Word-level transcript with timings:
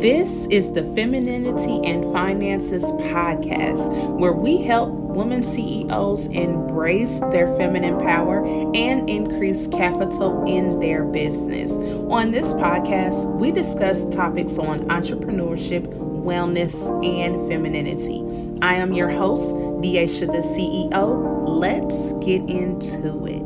This 0.00 0.46
is 0.48 0.72
the 0.72 0.82
Femininity 0.82 1.80
and 1.86 2.04
Finances 2.12 2.84
podcast, 2.84 4.18
where 4.18 4.34
we 4.34 4.58
help 4.58 4.90
women 4.90 5.42
CEOs 5.42 6.26
embrace 6.26 7.20
their 7.20 7.48
feminine 7.56 7.98
power 7.98 8.44
and 8.74 9.08
increase 9.08 9.66
capital 9.66 10.44
in 10.46 10.80
their 10.80 11.02
business. 11.02 11.72
On 12.10 12.30
this 12.30 12.52
podcast, 12.52 13.24
we 13.36 13.50
discuss 13.50 14.04
topics 14.14 14.58
on 14.58 14.80
entrepreneurship, 14.88 15.86
wellness, 15.86 16.76
and 17.02 17.48
femininity. 17.48 18.22
I 18.60 18.74
am 18.74 18.92
your 18.92 19.08
host, 19.08 19.54
Deasha 19.80 20.26
the 20.26 20.42
CEO. 20.42 21.48
Let's 21.48 22.12
get 22.24 22.42
into 22.50 23.24
it. 23.24 23.45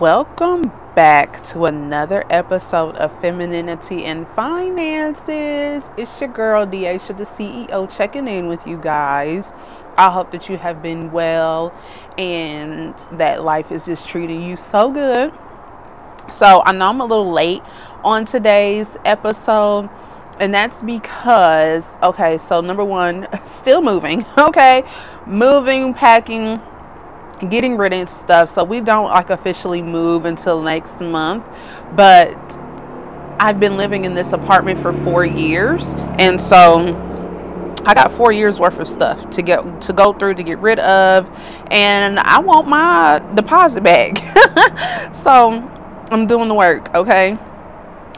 Welcome 0.00 0.72
back 0.94 1.42
to 1.44 1.64
another 1.64 2.22
episode 2.28 2.96
of 2.96 3.18
Femininity 3.22 4.04
and 4.04 4.28
Finances. 4.28 5.88
It's 5.96 6.20
your 6.20 6.28
girl, 6.28 6.66
Deasha, 6.66 7.16
the 7.16 7.24
CEO, 7.24 7.88
checking 7.88 8.28
in 8.28 8.46
with 8.46 8.66
you 8.66 8.76
guys. 8.76 9.54
I 9.96 10.10
hope 10.10 10.32
that 10.32 10.50
you 10.50 10.58
have 10.58 10.82
been 10.82 11.12
well 11.12 11.72
and 12.18 12.94
that 13.12 13.42
life 13.42 13.72
is 13.72 13.86
just 13.86 14.06
treating 14.06 14.42
you 14.42 14.56
so 14.56 14.90
good. 14.90 15.32
So, 16.30 16.62
I 16.66 16.72
know 16.72 16.90
I'm 16.90 17.00
a 17.00 17.06
little 17.06 17.32
late 17.32 17.62
on 18.04 18.26
today's 18.26 18.98
episode, 19.06 19.88
and 20.38 20.52
that's 20.52 20.82
because, 20.82 21.86
okay, 22.02 22.36
so 22.36 22.60
number 22.60 22.84
one, 22.84 23.28
still 23.46 23.80
moving, 23.80 24.26
okay, 24.38 24.84
moving, 25.26 25.94
packing 25.94 26.60
getting 27.40 27.76
rid 27.76 27.92
of 27.92 28.08
stuff 28.08 28.48
so 28.48 28.64
we 28.64 28.80
don't 28.80 29.08
like 29.08 29.30
officially 29.30 29.82
move 29.82 30.24
until 30.24 30.62
next 30.62 31.00
month 31.00 31.46
but 31.94 32.58
i've 33.38 33.60
been 33.60 33.76
living 33.76 34.04
in 34.06 34.14
this 34.14 34.32
apartment 34.32 34.80
for 34.80 34.92
four 35.04 35.24
years 35.24 35.92
and 36.18 36.40
so 36.40 36.88
i 37.84 37.92
got 37.92 38.10
four 38.12 38.32
years 38.32 38.58
worth 38.58 38.78
of 38.78 38.88
stuff 38.88 39.28
to 39.28 39.42
get 39.42 39.80
to 39.82 39.92
go 39.92 40.14
through 40.14 40.32
to 40.34 40.42
get 40.42 40.58
rid 40.60 40.78
of 40.78 41.28
and 41.70 42.18
i 42.20 42.38
want 42.38 42.66
my 42.66 43.22
deposit 43.34 43.82
back. 43.82 44.16
So 45.14 45.50
i'm 46.10 46.26
doing 46.26 46.48
the 46.48 46.54
work 46.54 46.94
okay? 46.94 47.36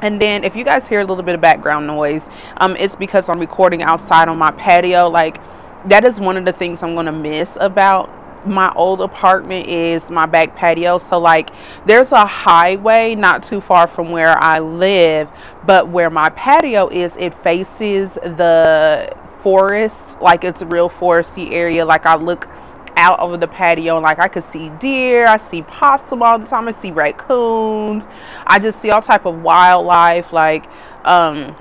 And 0.01 0.23
then 0.23 0.45
if 0.45 0.55
you 0.55 0.63
guys 0.63 0.87
hear 0.87 1.01
a 1.01 1.05
little 1.05 1.25
bit 1.25 1.35
of 1.35 1.41
background 1.41 1.89
noise 1.89 2.29
um 2.59 2.77
it's 2.77 2.95
because 2.95 3.29
i'm 3.29 3.41
recording 3.41 3.83
outside 3.83 4.29
on 4.29 4.39
my 4.39 4.53
patio 4.53 5.09
like 5.09 5.41
that 5.87 6.05
is 6.05 6.21
one 6.21 6.37
of 6.37 6.45
the 6.45 6.53
things 6.53 6.83
i'm 6.85 6.95
going 6.95 7.07
to 7.07 7.13
miss 7.13 7.57
about 7.61 8.11
my 8.45 8.73
old 8.75 9.01
apartment 9.01 9.67
is 9.67 10.11
my 10.11 10.27
back 10.27 10.57
patio. 10.57 10.99
So, 10.99 11.19
like, 11.19 11.51
there's 11.87 12.13
a 12.13 12.27
highway 12.27 13.15
not 13.15 13.43
too 13.43 13.61
far 13.61 13.87
from 13.87 14.11
where 14.11 14.37
I 14.43 14.59
live, 14.59 15.29
but 15.67 15.89
where 15.89 16.11
my 16.11 16.29
patio 16.31 16.89
is, 16.89 17.17
it 17.17 17.35
faces 17.43 18.15
the 18.15 19.15
forest. 19.43 20.21
Like, 20.21 20.45
it's 20.45 20.63
a 20.63 20.67
real 20.67 20.89
foresty 20.89 21.53
area. 21.53 21.85
Like, 21.85 22.07
I 22.07 22.17
look 22.17 22.49
out 22.99 23.21
over 23.21 23.37
the 23.37 23.47
patio 23.47 23.95
and 23.97 24.03
like 24.03 24.19
I 24.19 24.27
could 24.27 24.43
see 24.43 24.71
deer, 24.81 25.25
I 25.25 25.37
see 25.37 25.63
possum 25.63 26.21
all 26.21 26.37
the 26.37 26.47
time, 26.47 26.67
I 26.67 26.73
see 26.73 26.91
raccoons, 26.91 28.09
I 28.45 28.59
just 28.59 28.81
see 28.81 28.91
all 28.91 29.01
type 29.01 29.25
of 29.25 29.41
wildlife 29.41 30.33
like 30.33 30.69
um 31.05 31.55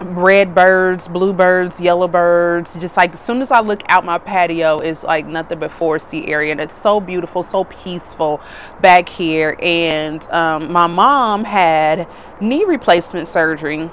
red 0.00 0.54
birds, 0.54 1.08
blue 1.08 1.32
birds, 1.32 1.80
yellow 1.80 2.08
birds. 2.08 2.74
Just 2.76 2.96
like 2.96 3.14
as 3.14 3.20
soon 3.20 3.42
as 3.42 3.50
I 3.50 3.60
look 3.60 3.82
out 3.88 4.04
my 4.04 4.18
patio, 4.18 4.78
it's 4.78 5.02
like 5.02 5.26
nothing 5.26 5.58
but 5.58 5.70
foresty 5.70 6.28
area, 6.28 6.52
and 6.52 6.60
it's 6.60 6.76
so 6.76 7.00
beautiful, 7.00 7.42
so 7.42 7.64
peaceful 7.64 8.40
back 8.80 9.08
here. 9.08 9.56
And 9.60 10.22
um, 10.30 10.72
my 10.72 10.86
mom 10.86 11.44
had 11.44 12.08
knee 12.40 12.64
replacement 12.64 13.28
surgery 13.28 13.90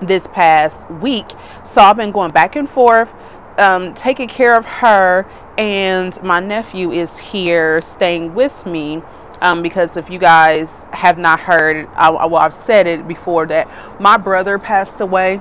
this 0.00 0.26
past 0.28 0.90
week, 0.90 1.30
so 1.64 1.80
I've 1.80 1.96
been 1.96 2.12
going 2.12 2.30
back 2.30 2.56
and 2.56 2.68
forth, 2.68 3.10
um, 3.58 3.94
taking 3.94 4.28
care 4.28 4.56
of 4.56 4.66
her, 4.66 5.26
and 5.56 6.22
my 6.22 6.40
nephew 6.40 6.90
is 6.90 7.16
here 7.16 7.80
staying 7.80 8.34
with 8.34 8.66
me 8.66 9.02
um, 9.40 9.62
because 9.62 9.96
if 9.96 10.10
you 10.10 10.18
guys 10.18 10.68
have 10.92 11.18
not 11.18 11.40
heard, 11.40 11.88
I, 11.94 12.10
well, 12.10 12.36
I've 12.36 12.54
said 12.54 12.86
it 12.86 13.06
before 13.06 13.46
that 13.46 14.00
my 14.00 14.16
brother 14.16 14.58
passed 14.58 15.00
away 15.00 15.40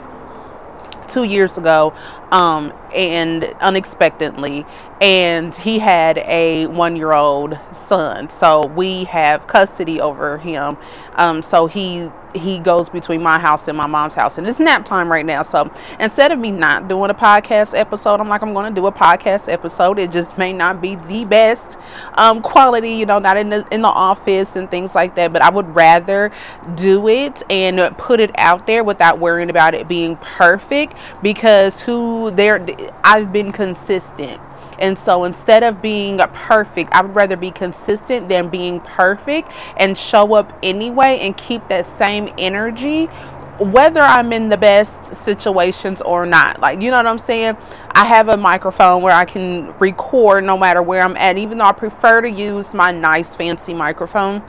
two 1.07 1.23
years 1.23 1.57
ago. 1.57 1.93
Um, 2.31 2.73
and 2.95 3.43
unexpectedly 3.59 4.65
and 5.01 5.53
he 5.55 5.79
had 5.79 6.19
a 6.19 6.67
one 6.67 6.95
year 6.95 7.13
old 7.13 7.59
son. 7.73 8.29
So 8.29 8.67
we 8.67 9.03
have 9.05 9.45
custody 9.47 9.99
over 9.99 10.37
him. 10.37 10.77
Um, 11.15 11.41
so 11.41 11.67
he 11.67 12.09
he 12.33 12.59
goes 12.59 12.89
between 12.89 13.23
my 13.23 13.39
house 13.39 13.65
and 13.69 13.77
my 13.77 13.87
mom's 13.87 14.13
house 14.13 14.37
and 14.37 14.45
it's 14.45 14.59
nap 14.59 14.83
time 14.83 15.09
right 15.09 15.25
now. 15.25 15.41
So 15.41 15.71
instead 15.99 16.31
of 16.31 16.39
me 16.39 16.51
not 16.51 16.87
doing 16.87 17.09
a 17.09 17.13
podcast 17.13 17.77
episode 17.77 18.19
i'm 18.19 18.27
like 18.27 18.41
i'm 18.41 18.53
going 18.53 18.73
to 18.73 18.81
do 18.81 18.87
a 18.87 18.91
podcast 18.91 19.51
episode. 19.51 19.99
It 19.99 20.11
just 20.11 20.37
may 20.37 20.53
not 20.53 20.81
be 20.81 20.95
the 20.95 21.25
best 21.25 21.77
um, 22.15 22.41
quality 22.41 22.91
you 22.91 23.05
know 23.05 23.19
not 23.19 23.37
in 23.37 23.49
the 23.49 23.67
in 23.71 23.81
the 23.81 23.87
office 23.87 24.55
and 24.55 24.69
things 24.69 24.95
like 24.95 25.15
that 25.15 25.31
but 25.33 25.41
i 25.41 25.49
would 25.49 25.73
rather 25.75 26.31
do 26.75 27.07
it 27.07 27.43
and 27.49 27.97
put 27.97 28.19
it 28.19 28.31
out 28.35 28.67
there 28.67 28.83
without 28.83 29.19
worrying 29.19 29.49
about 29.49 29.73
it 29.73 29.87
being 29.87 30.15
perfect 30.17 30.93
because 31.21 31.81
who 31.81 32.31
there 32.31 32.59
i've 33.03 33.31
been 33.31 33.51
consistent 33.51 34.41
and 34.77 34.97
so 34.97 35.23
instead 35.23 35.63
of 35.63 35.81
being 35.81 36.17
perfect, 36.33 36.91
I 36.91 37.01
would 37.01 37.15
rather 37.15 37.37
be 37.37 37.51
consistent 37.51 38.27
than 38.27 38.49
being 38.49 38.81
perfect 38.81 39.49
and 39.77 39.97
show 39.97 40.33
up 40.33 40.51
anyway 40.61 41.19
and 41.21 41.37
keep 41.37 41.67
that 41.69 41.87
same 41.87 42.33
energy 42.37 43.07
whether 43.59 44.01
I'm 44.01 44.33
in 44.33 44.49
the 44.49 44.57
best 44.57 45.15
situations 45.15 46.01
or 46.01 46.25
not. 46.25 46.59
Like, 46.59 46.81
you 46.81 46.91
know 46.91 46.97
what 46.97 47.07
I'm 47.07 47.17
saying? 47.17 47.55
I 47.91 48.03
have 48.03 48.27
a 48.27 48.35
microphone 48.35 49.01
where 49.01 49.13
I 49.13 49.23
can 49.23 49.73
record 49.79 50.43
no 50.43 50.57
matter 50.57 50.81
where 50.81 51.01
I'm 51.01 51.15
at, 51.15 51.37
even 51.37 51.59
though 51.59 51.65
I 51.65 51.71
prefer 51.71 52.21
to 52.21 52.29
use 52.29 52.73
my 52.73 52.91
nice 52.91 53.35
fancy 53.35 53.73
microphone. 53.73 54.43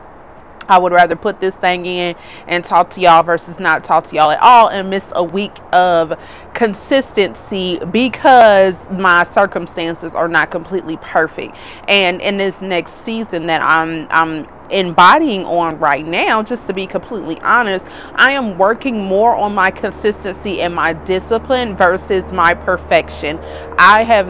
I 0.69 0.78
would 0.78 0.93
rather 0.93 1.16
put 1.16 1.41
this 1.41 1.54
thing 1.54 1.87
in 1.87 2.16
and 2.47 2.65
talk 2.65 2.91
to 2.91 3.00
y'all 3.00 3.22
versus 3.22 3.60
not 3.60 3.84
talk 3.84 4.04
to 4.09 4.16
y'all 4.16 4.31
at 4.31 4.41
all 4.41 4.69
and 4.69 4.91
miss 4.91 5.12
a 5.15 5.25
week 5.25 5.56
of 5.72 6.19
consistency 6.54 7.78
because 7.91 8.75
my 8.91 9.25
circumstances 9.25 10.12
are 10.12 10.28
not 10.28 10.50
completely 10.50 10.97
perfect. 10.99 11.56
And 11.88 12.21
in 12.21 12.37
this 12.38 12.60
next 12.60 13.04
season 13.04 13.47
that 13.47 13.62
I'm 13.62 14.06
I'm 14.10 14.49
embodying 14.71 15.44
on 15.44 15.78
right 15.78 16.04
now, 16.04 16.43
just 16.43 16.66
to 16.66 16.72
be 16.72 16.87
completely 16.87 17.38
honest, 17.41 17.87
I 18.15 18.33
am 18.33 18.59
working 18.59 18.98
more 18.98 19.34
on 19.34 19.54
my 19.54 19.71
consistency 19.71 20.60
and 20.60 20.75
my 20.75 20.93
discipline 20.93 21.77
versus 21.77 22.33
my 22.33 22.54
perfection. 22.54 23.38
I 23.78 24.03
have 24.03 24.28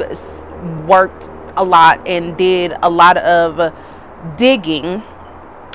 worked 0.87 1.31
a 1.57 1.65
lot 1.65 2.07
and 2.07 2.37
did 2.37 2.75
a 2.83 2.91
lot 2.91 3.17
of 3.19 3.75
digging 4.37 5.03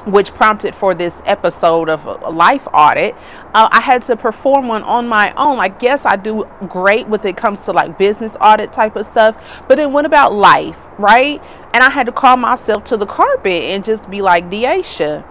which 0.05 0.33
prompted 0.33 0.75
for 0.75 0.93
this 0.93 1.21
episode 1.25 1.89
of 1.89 2.05
life 2.33 2.67
audit 2.73 3.15
uh, 3.53 3.69
i 3.71 3.79
had 3.81 4.01
to 4.01 4.15
perform 4.15 4.67
one 4.67 4.83
on 4.83 5.07
my 5.07 5.33
own. 5.35 5.59
I 5.59 5.69
guess 5.69 6.05
i 6.05 6.15
do 6.15 6.49
great 6.67 7.07
when 7.07 7.25
it 7.25 7.37
comes 7.37 7.61
to 7.61 7.71
like 7.71 7.97
business 7.97 8.35
audit 8.41 8.73
type 8.73 8.95
of 8.95 9.05
stuff 9.05 9.35
but 9.67 9.75
then 9.75 9.93
what 9.93 10.05
about 10.05 10.33
life 10.33 10.77
right? 10.97 11.41
And 11.73 11.83
i 11.83 11.89
had 11.89 12.05
to 12.05 12.11
call 12.11 12.37
myself 12.37 12.83
to 12.85 12.97
the 12.97 13.05
carpet 13.05 13.63
and 13.63 13.83
just 13.83 14.09
be 14.09 14.21
like 14.21 14.49
deasha 14.49 15.25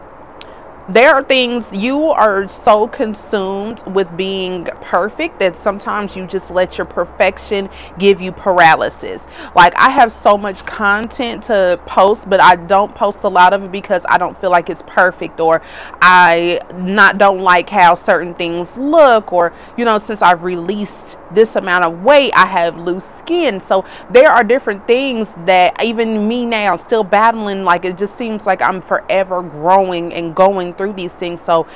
there 0.92 1.14
are 1.14 1.22
things 1.22 1.72
you 1.72 2.06
are 2.06 2.48
so 2.48 2.88
consumed 2.88 3.82
with 3.86 4.14
being 4.16 4.64
perfect 4.80 5.38
that 5.38 5.54
sometimes 5.54 6.16
you 6.16 6.26
just 6.26 6.50
let 6.50 6.78
your 6.78 6.84
perfection 6.84 7.68
give 7.98 8.20
you 8.20 8.32
paralysis. 8.32 9.22
Like 9.54 9.72
I 9.76 9.90
have 9.90 10.12
so 10.12 10.36
much 10.36 10.66
content 10.66 11.44
to 11.44 11.80
post, 11.86 12.28
but 12.28 12.40
I 12.40 12.56
don't 12.56 12.92
post 12.94 13.22
a 13.22 13.28
lot 13.28 13.52
of 13.52 13.62
it 13.62 13.72
because 13.72 14.04
I 14.08 14.18
don't 14.18 14.38
feel 14.40 14.50
like 14.50 14.68
it's 14.68 14.82
perfect 14.86 15.38
or 15.38 15.62
I 16.02 16.60
not 16.74 17.18
don't 17.18 17.40
like 17.40 17.70
how 17.70 17.94
certain 17.94 18.34
things 18.34 18.76
look 18.76 19.32
or 19.32 19.52
you 19.76 19.84
know 19.84 19.98
since 19.98 20.22
I've 20.22 20.42
released 20.42 21.18
this 21.30 21.54
amount 21.54 21.84
of 21.84 22.02
weight, 22.02 22.32
I 22.34 22.46
have 22.46 22.76
loose 22.76 23.04
skin. 23.04 23.60
So 23.60 23.84
there 24.10 24.30
are 24.30 24.42
different 24.42 24.88
things 24.88 25.32
that 25.46 25.80
even 25.84 26.26
me 26.26 26.44
now 26.44 26.74
still 26.74 27.04
battling 27.04 27.62
like 27.62 27.84
it 27.84 27.96
just 27.96 28.16
seems 28.16 28.44
like 28.44 28.60
I'm 28.60 28.80
forever 28.80 29.40
growing 29.42 30.12
and 30.12 30.34
going 30.34 30.72
through 30.80 30.94
these 30.94 31.12
things. 31.12 31.42
So 31.42 31.66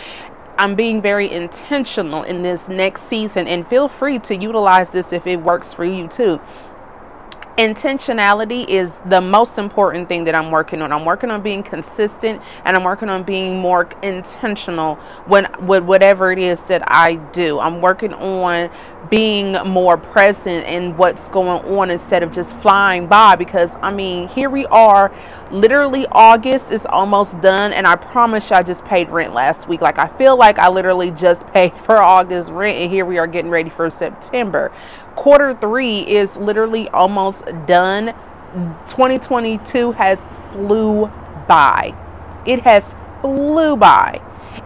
I'm 0.56 0.74
being 0.76 1.02
very 1.02 1.30
intentional 1.30 2.22
in 2.22 2.40
this 2.40 2.68
next 2.68 3.02
season 3.02 3.46
and 3.46 3.68
feel 3.68 3.86
free 3.86 4.18
to 4.20 4.34
utilize 4.34 4.88
this 4.90 5.12
if 5.12 5.26
it 5.26 5.42
works 5.42 5.74
for 5.74 5.84
you 5.84 6.08
too. 6.08 6.40
intentionality 7.56 8.66
is 8.66 8.90
the 9.06 9.20
most 9.20 9.58
important 9.58 10.08
thing 10.08 10.24
that 10.24 10.34
I'm 10.34 10.50
working 10.50 10.82
on. 10.82 10.90
I'm 10.90 11.04
working 11.04 11.30
on 11.30 11.40
being 11.42 11.62
consistent 11.62 12.42
and 12.64 12.76
I'm 12.76 12.82
working 12.82 13.08
on 13.08 13.22
being 13.22 13.58
more 13.60 13.88
intentional 14.02 14.96
when 15.26 15.46
with 15.66 15.84
whatever 15.84 16.32
it 16.32 16.38
is 16.38 16.60
that 16.62 16.82
I 16.86 17.16
do. 17.32 17.60
I'm 17.60 17.80
working 17.80 18.12
on 18.14 18.70
being 19.10 19.52
more 19.68 19.96
present 19.96 20.66
in 20.66 20.96
what's 20.96 21.28
going 21.28 21.62
on 21.78 21.90
instead 21.90 22.22
of 22.22 22.32
just 22.32 22.56
flying 22.56 23.06
by 23.06 23.36
because 23.36 23.74
I 23.82 23.92
mean, 23.92 24.28
here 24.28 24.50
we 24.50 24.66
are 24.66 25.12
literally 25.54 26.06
August 26.12 26.70
is 26.70 26.84
almost 26.86 27.40
done 27.40 27.72
and 27.72 27.86
I 27.86 27.96
promise 27.96 28.50
you 28.50 28.56
I 28.56 28.62
just 28.62 28.84
paid 28.84 29.08
rent 29.08 29.32
last 29.32 29.68
week. 29.68 29.80
Like 29.80 29.98
I 29.98 30.08
feel 30.08 30.36
like 30.36 30.58
I 30.58 30.68
literally 30.68 31.10
just 31.10 31.46
paid 31.52 31.72
for 31.78 31.96
August 31.96 32.50
rent 32.50 32.76
and 32.78 32.90
here 32.90 33.04
we 33.06 33.18
are 33.18 33.26
getting 33.26 33.50
ready 33.50 33.70
for 33.70 33.88
September 33.90 34.72
quarter 35.16 35.54
three 35.54 36.00
is 36.00 36.36
literally 36.36 36.88
almost 36.90 37.44
done. 37.66 38.14
2022 38.86 39.92
has 39.92 40.24
flew 40.52 41.06
by. 41.48 41.94
It 42.46 42.60
has 42.60 42.94
flew 43.20 43.76
by. 43.76 44.20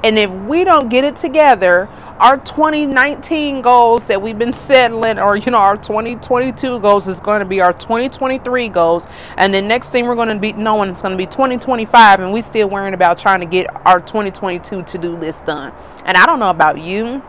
And 0.04 0.18
if 0.18 0.30
we 0.30 0.64
don't 0.64 0.88
get 0.88 1.04
it 1.04 1.16
together, 1.16 1.88
our 2.20 2.36
2019 2.38 3.62
goals 3.62 4.04
that 4.04 4.20
we've 4.20 4.38
been 4.38 4.52
settling, 4.52 5.18
or 5.18 5.36
you 5.36 5.50
know, 5.52 5.58
our 5.58 5.76
2022 5.76 6.80
goals 6.80 7.06
is 7.06 7.20
going 7.20 7.40
to 7.40 7.46
be 7.46 7.60
our 7.60 7.72
2023 7.72 8.68
goals. 8.68 9.06
And 9.36 9.54
the 9.54 9.62
next 9.62 9.90
thing 9.90 10.06
we're 10.06 10.16
going 10.16 10.28
to 10.28 10.38
be 10.38 10.52
knowing 10.52 10.90
it's 10.90 11.02
going 11.02 11.12
to 11.12 11.18
be 11.18 11.26
2025, 11.26 12.20
and 12.20 12.32
we 12.32 12.40
still 12.40 12.68
worrying 12.68 12.94
about 12.94 13.18
trying 13.18 13.40
to 13.40 13.46
get 13.46 13.68
our 13.86 14.00
2022 14.00 14.82
to 14.82 14.98
do 14.98 15.12
list 15.12 15.44
done. 15.44 15.72
And 16.04 16.16
I 16.16 16.26
don't 16.26 16.40
know 16.40 16.50
about 16.50 16.80
you, 16.80 17.22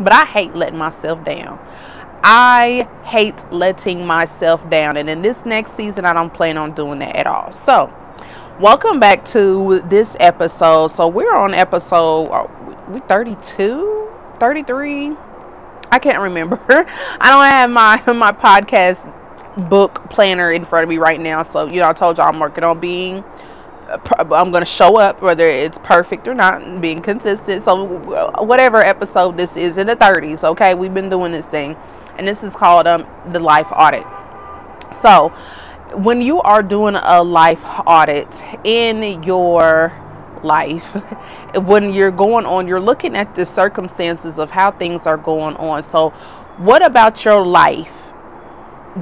but 0.00 0.12
I 0.12 0.24
hate 0.24 0.54
letting 0.54 0.78
myself 0.78 1.22
down. 1.24 1.58
I 2.22 2.88
hate 3.04 3.44
letting 3.52 4.06
myself 4.06 4.68
down. 4.70 4.96
And 4.96 5.10
in 5.10 5.20
this 5.20 5.44
next 5.44 5.74
season, 5.74 6.06
I 6.06 6.12
don't 6.12 6.32
plan 6.32 6.56
on 6.56 6.74
doing 6.74 6.98
that 7.00 7.16
at 7.16 7.26
all. 7.26 7.52
So, 7.52 7.92
welcome 8.58 8.98
back 8.98 9.26
to 9.26 9.82
this 9.90 10.16
episode. 10.18 10.88
So, 10.88 11.06
we're 11.06 11.34
on 11.34 11.52
episode 11.52 12.30
we 12.88 13.00
32, 13.00 13.95
33. 14.36 15.16
I 15.90 15.98
can't 15.98 16.20
remember. 16.20 16.60
I 16.68 17.30
don't 17.30 17.44
have 17.44 17.70
my 17.70 18.12
my 18.12 18.32
podcast 18.32 19.14
book 19.68 20.10
planner 20.10 20.52
in 20.52 20.64
front 20.64 20.84
of 20.84 20.88
me 20.88 20.98
right 20.98 21.20
now. 21.20 21.42
So, 21.42 21.66
you 21.66 21.80
know, 21.80 21.88
I 21.88 21.92
told 21.92 22.18
y'all 22.18 22.28
I'm 22.28 22.38
working 22.38 22.64
on 22.64 22.78
being 22.80 23.24
I'm 24.18 24.50
going 24.50 24.64
to 24.64 24.70
show 24.70 24.98
up 24.98 25.22
whether 25.22 25.48
it's 25.48 25.78
perfect 25.78 26.26
or 26.26 26.34
not 26.34 26.80
being 26.80 27.00
consistent. 27.00 27.62
So 27.62 27.84
whatever 28.42 28.78
episode 28.78 29.36
this 29.36 29.56
is 29.56 29.78
in 29.78 29.86
the 29.86 29.96
30s, 29.96 30.42
okay? 30.42 30.74
We've 30.74 30.92
been 30.92 31.08
doing 31.08 31.32
this 31.32 31.46
thing 31.46 31.76
and 32.18 32.26
this 32.26 32.42
is 32.42 32.54
called 32.54 32.86
um, 32.86 33.06
the 33.32 33.38
life 33.38 33.68
audit. 33.70 34.04
So, 34.94 35.28
when 35.94 36.20
you 36.20 36.40
are 36.40 36.62
doing 36.62 36.96
a 36.96 37.22
life 37.22 37.62
audit 37.64 38.42
in 38.64 39.22
your 39.22 39.92
life, 40.46 40.84
when 41.54 41.92
you're 41.92 42.10
going 42.10 42.46
on, 42.46 42.66
you're 42.68 42.80
looking 42.80 43.16
at 43.16 43.34
the 43.34 43.44
circumstances 43.44 44.38
of 44.38 44.50
how 44.50 44.70
things 44.72 45.06
are 45.06 45.18
going 45.18 45.56
on. 45.56 45.82
So, 45.82 46.10
what 46.58 46.84
about 46.84 47.24
your 47.24 47.44
life 47.44 47.90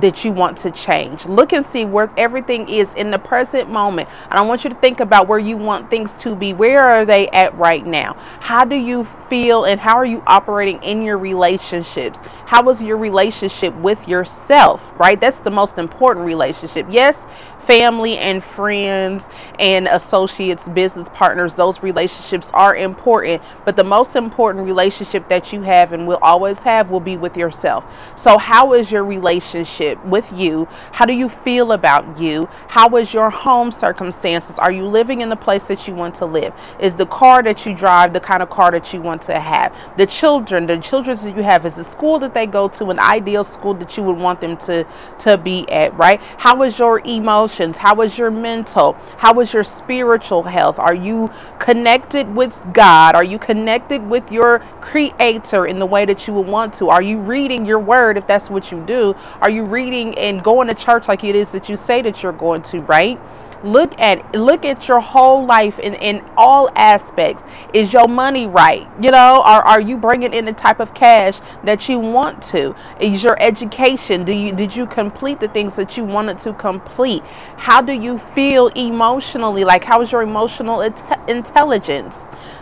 that 0.00 0.24
you 0.24 0.32
want 0.32 0.58
to 0.58 0.70
change. 0.70 1.24
Look 1.26 1.52
and 1.52 1.64
see 1.64 1.84
where 1.84 2.10
everything 2.16 2.68
is 2.68 2.92
in 2.94 3.10
the 3.10 3.18
present 3.18 3.70
moment. 3.70 4.08
And 4.24 4.38
I 4.38 4.42
want 4.42 4.64
you 4.64 4.70
to 4.70 4.76
think 4.76 5.00
about 5.00 5.28
where 5.28 5.38
you 5.38 5.56
want 5.56 5.90
things 5.90 6.12
to 6.18 6.34
be. 6.34 6.52
Where 6.52 6.82
are 6.82 7.04
they 7.04 7.28
at 7.28 7.56
right 7.56 7.84
now? 7.84 8.14
How 8.40 8.64
do 8.64 8.76
you 8.76 9.04
feel 9.28 9.64
and 9.64 9.80
how 9.80 9.96
are 9.96 10.04
you 10.04 10.22
operating 10.26 10.82
in 10.82 11.02
your 11.02 11.18
relationships? 11.18 12.18
How 12.46 12.62
was 12.62 12.82
your 12.82 12.96
relationship 12.96 13.74
with 13.76 14.06
yourself, 14.08 14.82
right? 14.98 15.20
That's 15.20 15.38
the 15.38 15.50
most 15.50 15.78
important 15.78 16.26
relationship. 16.26 16.86
Yes, 16.90 17.24
family 17.66 18.18
and 18.18 18.42
friends 18.42 19.26
and 19.58 19.88
associates, 19.88 20.68
business 20.68 21.08
partners, 21.12 21.54
those 21.54 21.82
relationships 21.82 22.50
are 22.52 22.76
important. 22.76 23.42
But 23.64 23.76
the 23.76 23.84
most 23.84 24.16
important 24.16 24.64
relationship 24.64 25.28
that 25.28 25.52
you 25.52 25.62
have 25.62 25.92
and 25.92 26.06
will 26.06 26.18
always 26.22 26.60
have 26.60 26.90
will 26.90 27.00
be 27.00 27.16
with 27.16 27.36
yourself. 27.36 27.84
So, 28.16 28.38
how 28.38 28.72
is 28.74 28.90
your 28.90 29.04
relationship 29.04 30.04
with 30.04 30.30
you? 30.32 30.68
How 30.92 31.06
do 31.06 31.12
you 31.12 31.28
feel 31.28 31.72
about 31.72 32.18
you? 32.18 32.48
How 32.68 32.94
is 32.96 33.12
your 33.14 33.30
home 33.30 33.70
circumstances? 33.70 34.58
Are 34.58 34.72
you 34.72 34.84
living 34.84 35.20
in 35.20 35.28
the 35.28 35.36
place 35.36 35.64
that 35.64 35.86
you 35.88 35.94
want 35.94 36.14
to 36.16 36.26
live? 36.26 36.54
Is 36.78 36.94
the 36.94 37.06
car 37.06 37.42
that 37.42 37.64
you 37.64 37.74
drive 37.74 38.12
the 38.12 38.20
kind 38.20 38.42
of 38.42 38.50
car 38.50 38.70
that 38.72 38.92
you 38.92 39.00
want 39.00 39.22
to 39.22 39.40
have? 39.40 39.74
The 39.96 40.06
children, 40.06 40.66
the 40.66 40.78
children 40.78 41.16
that 41.16 41.36
you 41.36 41.42
have, 41.42 41.64
is 41.66 41.74
the 41.74 41.84
school 41.84 42.18
that 42.20 42.34
they 42.34 42.46
go 42.46 42.68
to 42.68 42.90
an 42.90 42.98
ideal 42.98 43.44
school 43.44 43.74
that 43.74 43.96
you 43.96 44.02
would 44.02 44.18
want 44.18 44.40
them 44.40 44.56
to, 44.58 44.86
to 45.20 45.38
be 45.38 45.68
at, 45.70 45.94
right? 45.94 46.20
How 46.38 46.62
is 46.62 46.78
your 46.78 47.00
emotion? 47.00 47.53
Emotions? 47.54 47.76
How 47.78 48.00
is 48.00 48.18
your 48.18 48.30
mental? 48.30 48.94
How 49.18 49.38
is 49.40 49.52
your 49.52 49.64
spiritual 49.64 50.42
health? 50.42 50.78
Are 50.78 50.94
you 50.94 51.30
connected 51.58 52.34
with 52.34 52.58
God? 52.72 53.14
Are 53.14 53.24
you 53.24 53.38
connected 53.38 54.08
with 54.08 54.30
your 54.30 54.60
creator 54.80 55.66
in 55.66 55.78
the 55.78 55.86
way 55.86 56.04
that 56.04 56.26
you 56.26 56.34
would 56.34 56.46
want 56.46 56.74
to? 56.74 56.90
Are 56.90 57.02
you 57.02 57.18
reading 57.18 57.64
your 57.64 57.78
word 57.78 58.16
if 58.16 58.26
that's 58.26 58.50
what 58.50 58.72
you 58.72 58.84
do? 58.86 59.14
Are 59.40 59.50
you 59.50 59.64
reading 59.64 60.16
and 60.18 60.42
going 60.42 60.68
to 60.68 60.74
church 60.74 61.08
like 61.08 61.24
it 61.24 61.34
is 61.34 61.52
that 61.52 61.68
you 61.68 61.76
say 61.76 62.02
that 62.02 62.22
you're 62.22 62.32
going 62.32 62.62
to, 62.62 62.80
right? 62.80 63.18
Look 63.64 63.98
at 63.98 64.34
look 64.34 64.64
at 64.64 64.86
your 64.86 65.00
whole 65.00 65.44
life 65.44 65.78
in 65.78 65.94
in 65.94 66.24
all 66.36 66.70
aspects. 66.76 67.42
Is 67.72 67.92
your 67.92 68.06
money 68.06 68.46
right? 68.46 68.86
You 69.00 69.10
know 69.10 69.42
are, 69.44 69.62
are 69.62 69.80
you 69.80 69.96
bringing 69.96 70.32
in 70.32 70.44
the 70.44 70.52
type 70.52 70.80
of 70.80 70.94
cash 70.94 71.40
that 71.64 71.88
you 71.88 71.98
want 71.98 72.42
to? 72.44 72.76
Is 73.00 73.22
your 73.22 73.40
education 73.40 74.24
do 74.24 74.32
you 74.32 74.52
did 74.52 74.76
you 74.76 74.86
complete 74.86 75.40
the 75.40 75.48
things 75.48 75.76
that 75.76 75.96
you 75.96 76.04
wanted 76.04 76.38
to 76.40 76.52
complete? 76.52 77.22
How 77.56 77.80
do 77.80 77.92
you 77.92 78.18
feel 78.18 78.68
emotionally? 78.68 79.64
Like 79.64 79.84
how 79.84 80.02
is 80.02 80.12
your 80.12 80.22
emotional 80.22 80.82
intelligence? 81.26 82.18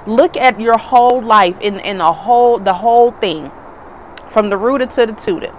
Look 0.06 0.36
at 0.36 0.60
your 0.60 0.78
whole 0.78 1.20
life 1.20 1.60
in 1.60 1.80
in 1.80 1.98
the 1.98 2.12
whole 2.12 2.58
the 2.58 2.74
whole 2.74 3.10
thing 3.10 3.50
from 4.30 4.50
the 4.50 4.56
rooter 4.56 4.86
to 4.86 5.06
the 5.06 5.12
tutor. 5.12 5.52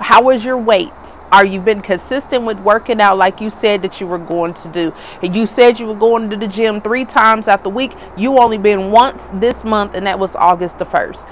How 0.00 0.30
is 0.30 0.44
your 0.44 0.58
weight 0.58 0.92
are 1.34 1.44
you 1.44 1.60
been 1.60 1.82
consistent 1.82 2.44
with 2.44 2.60
working 2.60 3.00
out 3.00 3.18
like 3.18 3.40
you 3.40 3.50
said 3.50 3.82
that 3.82 4.00
you 4.00 4.06
were 4.06 4.20
going 4.20 4.54
to 4.54 4.68
do? 4.72 4.92
You 5.26 5.46
said 5.46 5.80
you 5.80 5.88
were 5.88 5.96
going 5.96 6.30
to 6.30 6.36
the 6.36 6.46
gym 6.46 6.80
three 6.80 7.04
times 7.04 7.48
out 7.48 7.64
the 7.64 7.70
week. 7.70 7.90
You 8.16 8.38
only 8.38 8.56
been 8.56 8.92
once 8.92 9.26
this 9.34 9.64
month, 9.64 9.96
and 9.96 10.06
that 10.06 10.20
was 10.20 10.36
August 10.36 10.78
the 10.78 10.84
first. 10.84 11.26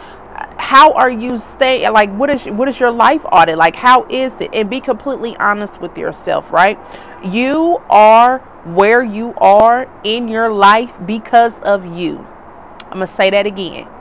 How 0.58 0.92
are 0.94 1.10
you 1.10 1.38
staying? 1.38 1.92
Like, 1.92 2.10
what 2.16 2.30
is 2.30 2.46
what 2.46 2.66
is 2.66 2.80
your 2.80 2.90
life 2.90 3.24
audit? 3.30 3.56
Like, 3.56 3.76
how 3.76 4.04
is 4.10 4.40
it? 4.40 4.50
And 4.52 4.68
be 4.68 4.80
completely 4.80 5.36
honest 5.36 5.80
with 5.80 5.96
yourself, 5.96 6.50
right? 6.50 6.78
You 7.24 7.80
are 7.88 8.38
where 8.64 9.04
you 9.04 9.34
are 9.36 9.88
in 10.02 10.26
your 10.26 10.52
life 10.52 10.92
because 11.06 11.60
of 11.60 11.86
you. 11.86 12.26
I'm 12.86 12.94
gonna 12.98 13.06
say 13.06 13.30
that 13.30 13.46
again 13.46 13.91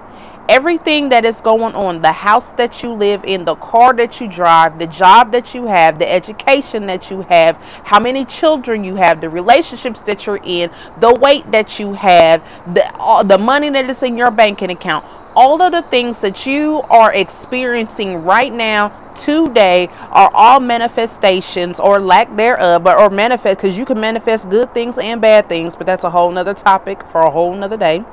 everything 0.52 1.08
that 1.08 1.24
is 1.24 1.40
going 1.40 1.74
on 1.76 2.02
the 2.02 2.12
house 2.12 2.50
that 2.52 2.84
you 2.84 2.92
live 2.92 3.24
in, 3.24 3.46
the 3.46 3.56
car 3.56 3.94
that 3.94 4.20
you 4.20 4.28
drive, 4.28 4.78
the 4.80 4.88
job 4.88 5.32
that 5.32 5.56
you 5.56 5.66
have, 5.66 5.98
the 5.98 6.12
education 6.12 6.88
that 6.88 7.10
you 7.10 7.22
have, 7.22 7.56
how 7.86 8.02
many 8.02 8.26
children 8.26 8.84
you 8.84 8.96
have, 8.96 9.22
the 9.22 9.30
relationships 9.30 10.02
that 10.02 10.26
you're 10.26 10.42
in, 10.44 10.70
the 11.00 11.14
weight 11.22 11.46
that 11.52 11.80
you 11.80 11.94
have, 11.94 12.44
the, 12.74 12.86
uh, 13.00 13.24
the 13.24 13.38
money 13.38 13.70
that 13.70 13.90
is 13.90 14.04
in 14.04 14.18
your 14.18 14.30
banking 14.30 14.70
account. 14.70 15.06
All 15.38 15.62
of 15.62 15.72
the 15.72 15.82
things 15.82 16.20
that 16.20 16.46
you 16.46 16.82
are 16.92 17.14
experiencing 17.14 18.26
right 18.26 18.52
now 18.52 18.90
today 19.16 19.88
are 20.12 20.30
all 20.34 20.60
manifestations 20.60 21.80
or 21.80 21.98
lack 21.98 22.36
thereof, 22.36 22.84
but 22.84 23.00
or 23.00 23.10
manifest 23.10 23.62
because 23.62 23.78
you 23.78 23.86
can 23.86 24.02
manifest 24.02 24.50
good 24.50 24.74
things 24.74 24.98
and 24.98 25.22
bad 25.22 25.48
things, 25.48 25.78
but 25.78 25.88
that's 25.88 26.04
a 26.04 26.10
whole 26.10 26.30
nother 26.30 26.54
topic 26.54 27.02
for 27.08 27.22
a 27.22 27.30
whole 27.30 27.56
nother 27.56 27.78
day 27.78 28.04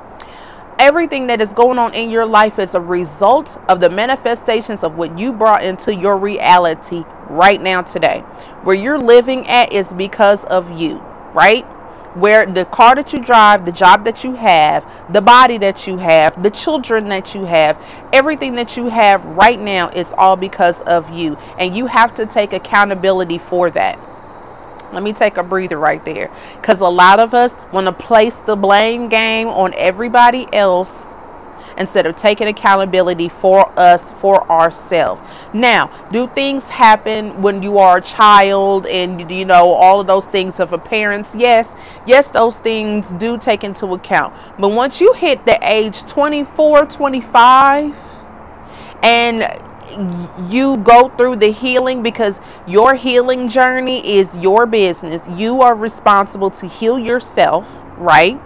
everything 0.79 1.27
that 1.27 1.41
is 1.41 1.49
going 1.49 1.77
on 1.77 1.93
in 1.93 2.09
your 2.09 2.25
life 2.25 2.57
is 2.57 2.73
a 2.73 2.79
result 2.79 3.61
of 3.67 3.81
the 3.81 3.89
manifestations 3.89 4.81
of 4.81 4.97
what 4.97 5.19
you 5.19 5.33
brought 5.33 5.63
into 5.63 5.93
your 5.93 6.17
reality 6.17 7.03
right 7.29 7.61
now 7.61 7.81
today. 7.81 8.21
Where 8.63 8.75
you're 8.75 8.97
living 8.97 9.45
at 9.47 9.73
is 9.73 9.89
because 9.89 10.45
of 10.45 10.71
you, 10.79 10.97
right? 11.33 11.65
Where 12.15 12.45
the 12.45 12.65
car 12.65 12.95
that 12.95 13.13
you 13.13 13.19
drive, 13.19 13.65
the 13.65 13.71
job 13.71 14.05
that 14.05 14.23
you 14.23 14.33
have, 14.35 14.85
the 15.13 15.21
body 15.21 15.57
that 15.59 15.85
you 15.85 15.97
have, 15.97 16.41
the 16.41 16.49
children 16.49 17.09
that 17.09 17.35
you 17.35 17.43
have, 17.45 17.77
everything 18.13 18.55
that 18.55 18.77
you 18.77 18.89
have 18.89 19.23
right 19.25 19.59
now 19.59 19.89
is 19.89 20.11
all 20.13 20.37
because 20.37 20.81
of 20.83 21.09
you. 21.13 21.37
And 21.59 21.75
you 21.75 21.85
have 21.85 22.15
to 22.15 22.25
take 22.25 22.53
accountability 22.53 23.37
for 23.37 23.69
that. 23.71 23.99
Let 24.93 25.03
me 25.03 25.13
take 25.13 25.37
a 25.37 25.43
breather 25.43 25.77
right 25.77 26.03
there. 26.05 26.29
Because 26.59 26.79
a 26.79 26.87
lot 26.87 27.19
of 27.19 27.33
us 27.33 27.53
want 27.71 27.85
to 27.87 27.91
place 27.91 28.35
the 28.37 28.55
blame 28.55 29.09
game 29.09 29.47
on 29.47 29.73
everybody 29.75 30.47
else 30.53 31.05
instead 31.77 32.05
of 32.05 32.17
taking 32.17 32.47
accountability 32.47 33.29
for 33.29 33.67
us, 33.79 34.11
for 34.19 34.49
ourselves. 34.51 35.21
Now, 35.53 35.89
do 36.11 36.27
things 36.27 36.65
happen 36.65 37.41
when 37.41 37.63
you 37.63 37.77
are 37.77 37.97
a 37.97 38.01
child 38.01 38.85
and 38.85 39.31
you 39.31 39.45
know 39.45 39.71
all 39.71 40.01
of 40.01 40.07
those 40.07 40.25
things 40.25 40.59
of 40.59 40.73
a 40.73 40.77
parents? 40.77 41.33
Yes, 41.33 41.71
yes, 42.05 42.27
those 42.27 42.57
things 42.57 43.07
do 43.11 43.37
take 43.37 43.63
into 43.63 43.87
account. 43.87 44.33
But 44.59 44.69
once 44.69 44.99
you 44.99 45.13
hit 45.13 45.45
the 45.45 45.57
age 45.61 46.05
24, 46.05 46.85
25, 46.85 47.95
and 49.01 49.68
you 50.49 50.77
go 50.77 51.09
through 51.09 51.37
the 51.37 51.51
healing 51.51 52.03
because 52.03 52.39
your 52.67 52.95
healing 52.95 53.49
journey 53.49 54.17
is 54.17 54.35
your 54.35 54.65
business. 54.65 55.21
You 55.27 55.61
are 55.61 55.75
responsible 55.75 56.51
to 56.51 56.67
heal 56.67 56.99
yourself, 56.99 57.67
right? 57.97 58.39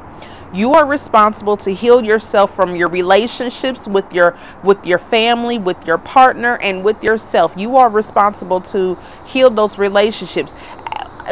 You 0.54 0.74
are 0.74 0.86
responsible 0.86 1.58
to 1.58 1.74
heal 1.74 2.04
yourself 2.04 2.56
from 2.56 2.76
your 2.76 2.88
relationships 2.88 3.88
with 3.88 4.14
your 4.14 4.38
with 4.64 4.86
your 4.86 5.00
family, 5.00 5.58
with 5.58 5.86
your 5.86 5.98
partner 5.98 6.58
and 6.62 6.84
with 6.84 7.04
yourself. 7.04 7.54
You 7.58 7.78
are 7.78 7.90
responsible 7.90 8.62
to 8.62 8.96
heal 9.26 9.50
those 9.50 9.80
relationships. 9.80 10.54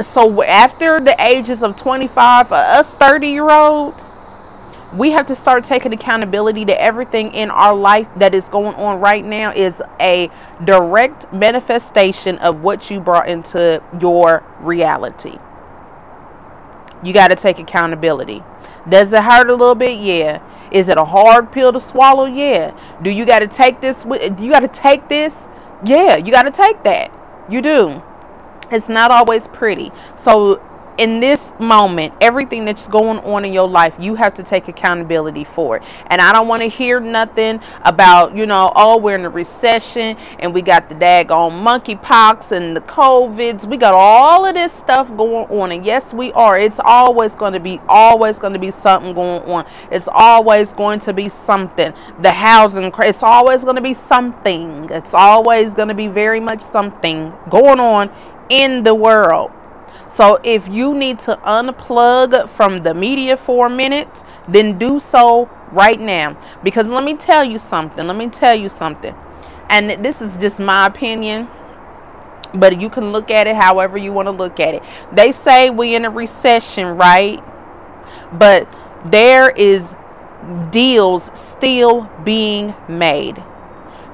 So 0.03 0.41
after 0.41 0.99
the 0.99 1.15
ages 1.19 1.61
of 1.61 1.77
25, 1.77 2.51
us 2.51 2.93
30 2.95 3.27
year 3.27 3.51
olds, 3.51 4.10
we 4.95 5.11
have 5.11 5.27
to 5.27 5.35
start 5.35 5.63
taking 5.63 5.93
accountability 5.93 6.65
to 6.65 6.81
everything 6.81 7.33
in 7.33 7.49
our 7.49 7.73
life 7.73 8.07
that 8.17 8.35
is 8.35 8.49
going 8.49 8.75
on 8.75 8.99
right 8.99 9.23
now 9.23 9.51
is 9.51 9.81
a 9.99 10.29
direct 10.63 11.31
manifestation 11.31 12.37
of 12.39 12.61
what 12.61 12.89
you 12.89 12.99
brought 12.99 13.29
into 13.29 13.81
your 14.01 14.43
reality. 14.59 15.37
You 17.03 17.13
got 17.13 17.29
to 17.29 17.35
take 17.35 17.57
accountability. 17.57 18.43
Does 18.87 19.13
it 19.13 19.23
hurt 19.23 19.49
a 19.49 19.55
little 19.55 19.75
bit? 19.75 19.99
Yeah. 19.99 20.41
Is 20.71 20.89
it 20.89 20.97
a 20.97 21.05
hard 21.05 21.51
pill 21.51 21.71
to 21.73 21.79
swallow? 21.79 22.25
Yeah. 22.25 22.77
Do 23.01 23.09
you 23.09 23.25
got 23.25 23.39
to 23.39 23.47
take 23.47 23.81
this? 23.81 24.03
Do 24.03 24.43
you 24.43 24.51
got 24.51 24.59
to 24.61 24.67
take 24.67 25.07
this? 25.07 25.35
Yeah, 25.85 26.17
you 26.17 26.31
got 26.31 26.43
to 26.43 26.51
take 26.51 26.83
that. 26.83 27.11
You 27.49 27.61
do. 27.61 28.01
It's 28.71 28.87
not 28.87 29.11
always 29.11 29.47
pretty. 29.47 29.91
So 30.21 30.61
in 30.97 31.19
this 31.19 31.53
moment, 31.59 32.13
everything 32.21 32.65
that's 32.65 32.87
going 32.87 33.19
on 33.19 33.45
in 33.45 33.53
your 33.53 33.67
life, 33.67 33.95
you 33.99 34.15
have 34.15 34.33
to 34.35 34.43
take 34.43 34.67
accountability 34.67 35.43
for 35.43 35.77
it. 35.77 35.83
And 36.07 36.21
I 36.21 36.33
don't 36.33 36.47
want 36.47 36.61
to 36.61 36.67
hear 36.67 36.99
nothing 36.99 37.59
about, 37.83 38.35
you 38.35 38.45
know, 38.45 38.71
oh, 38.75 38.97
we're 38.97 39.15
in 39.15 39.25
a 39.25 39.29
recession 39.29 40.17
and 40.39 40.53
we 40.53 40.61
got 40.61 40.89
the 40.89 40.95
daggone 40.95 41.61
monkeypox 41.61 42.51
and 42.51 42.75
the 42.75 42.81
COVIDs. 42.81 43.65
We 43.65 43.77
got 43.77 43.93
all 43.93 44.45
of 44.45 44.55
this 44.55 44.73
stuff 44.73 45.07
going 45.15 45.49
on. 45.49 45.71
And 45.71 45.85
yes, 45.85 46.13
we 46.13 46.31
are. 46.33 46.57
It's 46.57 46.79
always 46.83 47.35
going 47.35 47.53
to 47.53 47.59
be, 47.59 47.79
always 47.87 48.37
going 48.37 48.53
to 48.53 48.59
be 48.59 48.71
something 48.71 49.13
going 49.13 49.43
on. 49.43 49.65
It's 49.91 50.09
always 50.11 50.73
going 50.73 50.99
to 51.01 51.13
be 51.13 51.29
something. 51.29 51.93
The 52.21 52.31
housing, 52.31 52.91
it's 52.99 53.23
always 53.23 53.63
going 53.63 53.75
to 53.77 53.81
be 53.81 53.93
something. 53.93 54.89
It's 54.89 55.13
always 55.13 55.73
going 55.73 55.87
to 55.87 55.95
be 55.95 56.07
very 56.07 56.39
much 56.39 56.61
something 56.61 57.33
going 57.49 57.79
on 57.79 58.11
in 58.49 58.83
the 58.83 58.93
world. 58.93 59.51
So 60.13 60.39
if 60.43 60.67
you 60.67 60.93
need 60.93 61.19
to 61.19 61.37
unplug 61.37 62.49
from 62.49 62.79
the 62.79 62.93
media 62.93 63.37
for 63.37 63.67
a 63.67 63.69
minute, 63.69 64.23
then 64.47 64.77
do 64.77 64.99
so 64.99 65.49
right 65.71 65.99
now. 65.99 66.37
Because 66.63 66.87
let 66.87 67.03
me 67.03 67.15
tell 67.15 67.43
you 67.43 67.57
something. 67.57 68.05
Let 68.05 68.17
me 68.17 68.27
tell 68.27 68.55
you 68.55 68.67
something. 68.67 69.15
And 69.69 70.03
this 70.03 70.21
is 70.21 70.35
just 70.37 70.59
my 70.59 70.87
opinion. 70.87 71.47
But 72.53 72.81
you 72.81 72.89
can 72.89 73.13
look 73.13 73.31
at 73.31 73.47
it 73.47 73.55
however 73.55 73.97
you 73.97 74.11
want 74.11 74.25
to 74.27 74.31
look 74.31 74.59
at 74.59 74.73
it. 74.73 74.83
They 75.13 75.31
say 75.31 75.69
we're 75.69 75.95
in 75.95 76.03
a 76.03 76.09
recession, 76.09 76.97
right? 76.97 77.41
But 78.33 78.67
there 79.05 79.49
is 79.49 79.95
deals 80.71 81.29
still 81.33 82.09
being 82.25 82.75
made. 82.89 83.41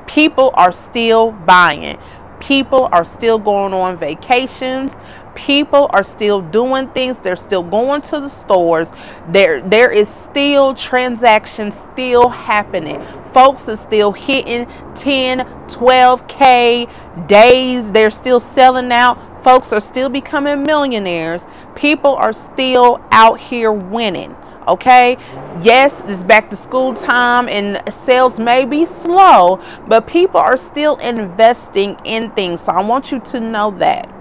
People 0.05 0.51
are 0.53 0.71
still 0.71 1.31
buying. 1.31 1.97
People 2.39 2.87
are 2.91 3.03
still 3.03 3.39
going 3.39 3.73
on 3.73 3.97
vacations 3.97 4.93
people 5.37 5.87
are 5.93 6.03
still 6.03 6.41
doing 6.41 6.87
things 6.89 7.17
they're 7.19 7.35
still 7.35 7.61
going 7.63 8.01
to 8.01 8.19
the 8.19 8.27
stores 8.27 8.89
there 9.29 9.61
there 9.61 9.91
is 9.91 10.09
still 10.09 10.73
transactions 10.73 11.75
still 11.93 12.29
happening. 12.29 13.01
Folks 13.33 13.69
are 13.69 13.75
still 13.75 14.11
hitting 14.11 14.67
10 14.95 15.39
12k 15.67 17.27
days 17.27 17.91
they're 17.91 18.11
still 18.11 18.39
selling 18.39 18.91
out. 18.91 19.43
Folks 19.43 19.71
are 19.71 19.79
still 19.79 20.09
becoming 20.09 20.63
millionaires. 20.63 21.43
People 21.75 22.15
are 22.15 22.33
still 22.33 22.99
out 23.11 23.39
here 23.39 23.71
winning 23.71 24.35
okay? 24.67 25.17
Yes 25.61 26.01
it's 26.05 26.23
back 26.23 26.49
to 26.49 26.55
school 26.57 26.93
time 26.93 27.47
and 27.47 27.81
sales 27.93 28.39
may 28.39 28.65
be 28.65 28.85
slow 28.85 29.61
but 29.87 30.07
people 30.07 30.39
are 30.39 30.57
still 30.57 30.97
investing 30.97 31.95
in 32.03 32.31
things. 32.31 32.61
So 32.61 32.71
i 32.71 32.81
want 32.81 33.11
you 33.11 33.19
to 33.19 33.39
know 33.39 33.71
that 33.71 34.16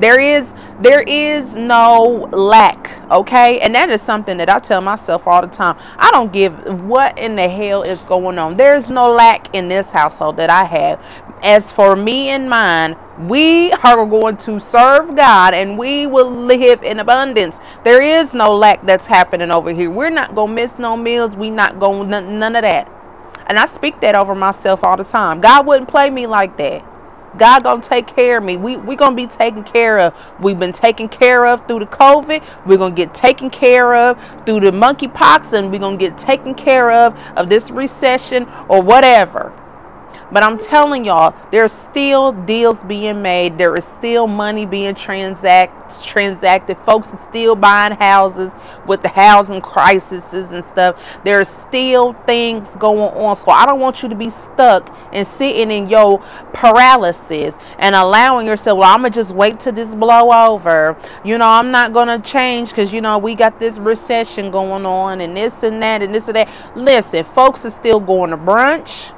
there 0.00 0.18
is 0.18 0.52
there 0.80 1.02
is 1.02 1.52
no 1.52 2.26
lack, 2.32 3.02
okay? 3.10 3.60
And 3.60 3.74
that 3.74 3.90
is 3.90 4.00
something 4.00 4.38
that 4.38 4.48
I 4.48 4.58
tell 4.60 4.80
myself 4.80 5.26
all 5.26 5.42
the 5.42 5.48
time. 5.48 5.76
I 5.98 6.10
don't 6.10 6.32
give 6.32 6.54
what 6.84 7.18
in 7.18 7.36
the 7.36 7.48
hell 7.50 7.82
is 7.82 8.00
going 8.00 8.38
on. 8.38 8.56
There's 8.56 8.88
no 8.88 9.12
lack 9.12 9.54
in 9.54 9.68
this 9.68 9.90
household 9.90 10.38
that 10.38 10.48
I 10.48 10.64
have. 10.64 11.04
As 11.42 11.70
for 11.70 11.96
me 11.96 12.28
and 12.30 12.48
mine, 12.48 12.96
we 13.28 13.72
are 13.72 14.06
going 14.06 14.38
to 14.38 14.58
serve 14.58 15.14
God 15.16 15.52
and 15.52 15.78
we 15.78 16.06
will 16.06 16.30
live 16.30 16.82
in 16.82 16.98
abundance. 16.98 17.58
There 17.84 18.00
is 18.00 18.32
no 18.32 18.56
lack 18.56 18.86
that's 18.86 19.06
happening 19.06 19.50
over 19.50 19.70
here. 19.70 19.90
We're 19.90 20.08
not 20.08 20.34
going 20.34 20.56
to 20.56 20.62
miss 20.62 20.78
no 20.78 20.96
meals. 20.96 21.36
We 21.36 21.50
not 21.50 21.78
going 21.78 22.08
none 22.08 22.56
of 22.56 22.62
that. 22.62 22.90
And 23.48 23.58
I 23.58 23.66
speak 23.66 24.00
that 24.00 24.14
over 24.14 24.34
myself 24.34 24.82
all 24.82 24.96
the 24.96 25.04
time. 25.04 25.42
God 25.42 25.66
wouldn't 25.66 25.90
play 25.90 26.08
me 26.08 26.26
like 26.26 26.56
that. 26.56 26.89
God 27.38 27.62
gonna 27.62 27.82
take 27.82 28.06
care 28.06 28.38
of 28.38 28.44
me. 28.44 28.56
We 28.56 28.76
we 28.76 28.96
gonna 28.96 29.16
be 29.16 29.26
taken 29.26 29.62
care 29.62 29.98
of. 29.98 30.14
We've 30.40 30.58
been 30.58 30.72
taken 30.72 31.08
care 31.08 31.46
of 31.46 31.66
through 31.66 31.80
the 31.80 31.86
COVID. 31.86 32.42
We're 32.66 32.78
gonna 32.78 32.94
get 32.94 33.14
taken 33.14 33.50
care 33.50 33.94
of 33.94 34.18
through 34.44 34.60
the 34.60 34.72
monkeypox, 34.72 35.52
and 35.52 35.70
we're 35.70 35.78
gonna 35.80 35.96
get 35.96 36.18
taken 36.18 36.54
care 36.54 36.90
of 36.90 37.18
of 37.36 37.48
this 37.48 37.70
recession 37.70 38.48
or 38.68 38.82
whatever. 38.82 39.52
But 40.32 40.44
I'm 40.44 40.58
telling 40.58 41.04
y'all, 41.04 41.34
there's 41.50 41.72
still 41.72 42.32
deals 42.32 42.82
being 42.84 43.20
made. 43.22 43.58
There 43.58 43.74
is 43.74 43.84
still 43.84 44.26
money 44.26 44.64
being 44.64 44.94
transact, 44.94 46.04
transacted. 46.04 46.78
Folks 46.78 47.12
are 47.12 47.28
still 47.28 47.56
buying 47.56 47.92
houses 47.92 48.52
with 48.86 49.02
the 49.02 49.08
housing 49.08 49.60
crises 49.60 50.32
and 50.32 50.64
stuff. 50.64 51.00
There's 51.24 51.48
still 51.48 52.12
things 52.26 52.68
going 52.76 53.00
on. 53.00 53.36
So 53.36 53.50
I 53.50 53.66
don't 53.66 53.80
want 53.80 54.02
you 54.02 54.08
to 54.08 54.14
be 54.14 54.30
stuck 54.30 54.94
and 55.12 55.26
sitting 55.26 55.70
in 55.70 55.88
your 55.88 56.18
paralysis 56.52 57.54
and 57.78 57.94
allowing 57.94 58.46
yourself, 58.46 58.78
well, 58.78 58.92
I'm 58.92 59.00
going 59.00 59.12
to 59.12 59.18
just 59.18 59.34
wait 59.34 59.60
till 59.60 59.72
this 59.72 59.94
blow 59.94 60.30
over. 60.32 60.96
You 61.24 61.38
know, 61.38 61.46
I'm 61.46 61.70
not 61.70 61.92
going 61.92 62.08
to 62.08 62.18
change 62.28 62.70
because, 62.70 62.92
you 62.92 63.00
know, 63.00 63.18
we 63.18 63.34
got 63.34 63.58
this 63.58 63.78
recession 63.78 64.50
going 64.50 64.86
on 64.86 65.20
and 65.20 65.36
this 65.36 65.62
and 65.62 65.82
that 65.82 66.02
and 66.02 66.14
this 66.14 66.28
and 66.28 66.36
that. 66.36 66.48
Listen, 66.76 67.24
folks 67.24 67.64
are 67.64 67.70
still 67.70 68.00
going 68.00 68.30
to 68.30 68.36
brunch 68.36 69.12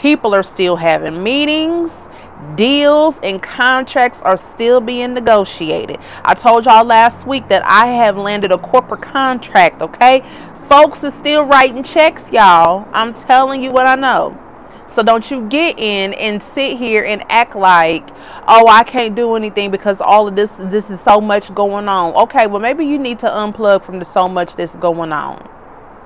People 0.00 0.34
are 0.34 0.42
still 0.42 0.76
having 0.76 1.22
meetings. 1.22 2.08
Deals 2.56 3.20
and 3.22 3.42
contracts 3.42 4.22
are 4.22 4.38
still 4.38 4.80
being 4.80 5.12
negotiated. 5.12 5.98
I 6.24 6.32
told 6.32 6.64
y'all 6.64 6.86
last 6.86 7.26
week 7.26 7.48
that 7.48 7.62
I 7.66 7.88
have 7.88 8.16
landed 8.16 8.50
a 8.50 8.56
corporate 8.56 9.02
contract, 9.02 9.82
okay? 9.82 10.24
Folks 10.70 11.04
are 11.04 11.10
still 11.10 11.44
writing 11.44 11.82
checks, 11.82 12.32
y'all. 12.32 12.88
I'm 12.94 13.12
telling 13.12 13.62
you 13.62 13.72
what 13.72 13.86
I 13.86 13.94
know. 13.94 14.38
So 14.86 15.02
don't 15.02 15.30
you 15.30 15.46
get 15.48 15.78
in 15.78 16.14
and 16.14 16.42
sit 16.42 16.78
here 16.78 17.04
and 17.04 17.22
act 17.28 17.54
like, 17.54 18.08
oh, 18.48 18.68
I 18.68 18.84
can't 18.84 19.14
do 19.14 19.34
anything 19.34 19.70
because 19.70 20.00
all 20.00 20.26
of 20.26 20.34
this 20.34 20.50
this 20.56 20.88
is 20.88 20.98
so 21.02 21.20
much 21.20 21.54
going 21.54 21.88
on. 21.88 22.14
Okay, 22.14 22.46
well 22.46 22.60
maybe 22.60 22.86
you 22.86 22.98
need 22.98 23.18
to 23.18 23.26
unplug 23.26 23.84
from 23.84 23.98
the 23.98 24.06
so 24.06 24.30
much 24.30 24.56
that's 24.56 24.76
going 24.76 25.12
on. 25.12 25.46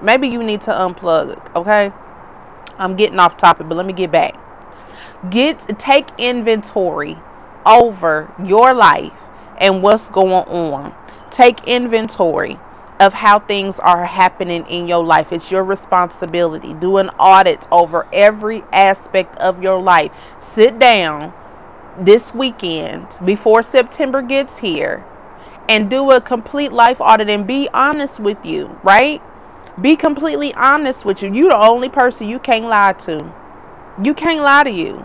Maybe 0.02 0.26
you 0.26 0.42
need 0.42 0.62
to 0.62 0.72
unplug, 0.72 1.54
okay? 1.54 1.92
I'm 2.78 2.96
getting 2.96 3.18
off 3.18 3.36
topic, 3.36 3.68
but 3.68 3.76
let 3.76 3.86
me 3.86 3.92
get 3.92 4.10
back. 4.10 4.36
Get 5.30 5.78
take 5.78 6.08
inventory 6.18 7.18
over 7.64 8.32
your 8.44 8.74
life 8.74 9.12
and 9.58 9.82
what's 9.82 10.10
going 10.10 10.32
on. 10.32 10.94
Take 11.30 11.64
inventory 11.66 12.58
of 13.00 13.14
how 13.14 13.40
things 13.40 13.78
are 13.80 14.06
happening 14.06 14.66
in 14.66 14.86
your 14.86 15.02
life. 15.02 15.32
It's 15.32 15.50
your 15.50 15.64
responsibility. 15.64 16.74
Do 16.74 16.98
an 16.98 17.10
audit 17.10 17.66
over 17.72 18.06
every 18.12 18.62
aspect 18.72 19.36
of 19.36 19.62
your 19.62 19.80
life. 19.80 20.12
Sit 20.38 20.78
down 20.78 21.32
this 21.98 22.34
weekend 22.34 23.06
before 23.24 23.62
September 23.62 24.22
gets 24.22 24.58
here 24.58 25.04
and 25.68 25.88
do 25.88 26.10
a 26.10 26.20
complete 26.20 26.72
life 26.72 27.00
audit 27.00 27.28
and 27.28 27.46
be 27.46 27.68
honest 27.72 28.20
with 28.20 28.44
you, 28.44 28.78
right? 28.82 29.22
Be 29.80 29.96
completely 29.96 30.54
honest 30.54 31.04
with 31.04 31.22
you. 31.22 31.32
You're 31.32 31.50
the 31.50 31.66
only 31.66 31.88
person 31.88 32.28
you 32.28 32.38
can't 32.38 32.66
lie 32.66 32.92
to. 32.92 33.34
You 34.02 34.14
can't 34.14 34.40
lie 34.40 34.64
to 34.64 34.70
you. 34.70 35.04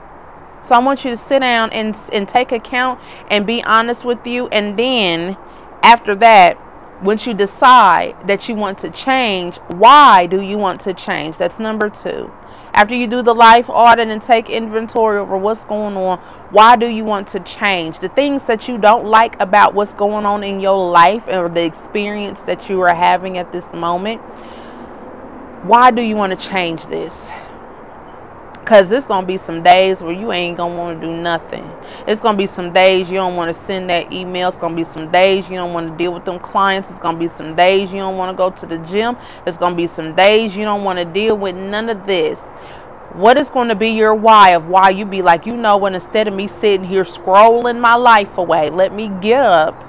So 0.63 0.75
I 0.75 0.79
want 0.79 1.03
you 1.03 1.11
to 1.11 1.17
sit 1.17 1.39
down 1.39 1.71
and 1.71 1.97
and 2.13 2.27
take 2.27 2.51
account 2.51 2.99
and 3.29 3.47
be 3.47 3.63
honest 3.63 4.05
with 4.05 4.27
you 4.27 4.47
and 4.49 4.77
then 4.77 5.37
after 5.81 6.13
that 6.15 6.57
once 7.01 7.25
you 7.25 7.33
decide 7.33 8.27
that 8.27 8.49
you 8.49 8.55
want 8.55 8.77
to 8.77 8.91
change, 8.91 9.55
why 9.69 10.25
do 10.25 10.41
you 10.41 10.57
want 10.57 10.81
to 10.81 10.93
change? 10.93 11.37
That's 11.37 11.57
number 11.57 11.89
2. 11.89 12.29
After 12.73 12.93
you 12.93 13.07
do 13.07 13.21
the 13.21 13.33
life 13.33 13.69
audit 13.69 14.09
and 14.09 14.21
take 14.21 14.49
inventory 14.49 15.17
over 15.17 15.37
what's 15.37 15.63
going 15.63 15.95
on, 15.95 16.19
why 16.51 16.75
do 16.75 16.87
you 16.87 17.05
want 17.05 17.29
to 17.29 17.39
change? 17.39 17.99
The 17.99 18.09
things 18.09 18.43
that 18.45 18.67
you 18.67 18.77
don't 18.77 19.05
like 19.05 19.39
about 19.39 19.73
what's 19.73 19.93
going 19.93 20.25
on 20.25 20.43
in 20.43 20.59
your 20.59 20.91
life 20.91 21.25
or 21.27 21.47
the 21.47 21.63
experience 21.63 22.41
that 22.41 22.69
you 22.69 22.81
are 22.81 22.93
having 22.93 23.37
at 23.37 23.53
this 23.53 23.71
moment 23.71 24.21
why 25.63 25.91
do 25.91 26.01
you 26.01 26.15
want 26.15 26.37
to 26.37 26.47
change 26.47 26.85
this? 26.87 27.29
Cause 28.65 28.91
it's 28.91 29.07
gonna 29.07 29.25
be 29.25 29.37
some 29.37 29.63
days 29.63 30.03
where 30.03 30.13
you 30.13 30.31
ain't 30.31 30.57
gonna 30.57 30.75
want 30.75 31.01
to 31.01 31.07
do 31.07 31.11
nothing. 31.11 31.67
It's 32.05 32.21
gonna 32.21 32.37
be 32.37 32.45
some 32.45 32.71
days 32.71 33.09
you 33.09 33.15
don't 33.15 33.35
want 33.35 33.51
to 33.51 33.59
send 33.59 33.89
that 33.89 34.13
email. 34.13 34.47
It's 34.47 34.57
gonna 34.57 34.75
be 34.75 34.83
some 34.83 35.11
days 35.11 35.49
you 35.49 35.55
don't 35.55 35.73
want 35.73 35.89
to 35.89 35.97
deal 35.97 36.13
with 36.13 36.23
them 36.23 36.37
clients. 36.37 36.91
It's 36.91 36.99
gonna 36.99 37.17
be 37.17 37.29
some 37.29 37.55
days 37.55 37.91
you 37.91 37.97
don't 37.97 38.15
want 38.15 38.31
to 38.31 38.37
go 38.37 38.51
to 38.51 38.65
the 38.67 38.77
gym. 38.85 39.17
It's 39.47 39.57
gonna 39.57 39.75
be 39.75 39.87
some 39.87 40.13
days 40.13 40.55
you 40.55 40.65
don't 40.65 40.83
want 40.83 40.99
to 40.99 41.05
deal 41.05 41.35
with 41.35 41.55
none 41.55 41.89
of 41.89 42.05
this. 42.05 42.39
What 43.13 43.37
is 43.37 43.49
going 43.49 43.69
to 43.69 43.75
be 43.75 43.89
your 43.89 44.13
why 44.13 44.51
of 44.51 44.67
why 44.67 44.91
you 44.91 45.03
be 45.03 45.23
like, 45.23 45.47
you 45.47 45.57
know, 45.57 45.77
when 45.77 45.95
instead 45.95 46.27
of 46.27 46.35
me 46.35 46.47
sitting 46.47 46.85
here 46.85 47.03
scrolling 47.03 47.79
my 47.79 47.95
life 47.95 48.37
away, 48.37 48.69
let 48.69 48.93
me 48.93 49.07
get 49.19 49.43
up 49.43 49.88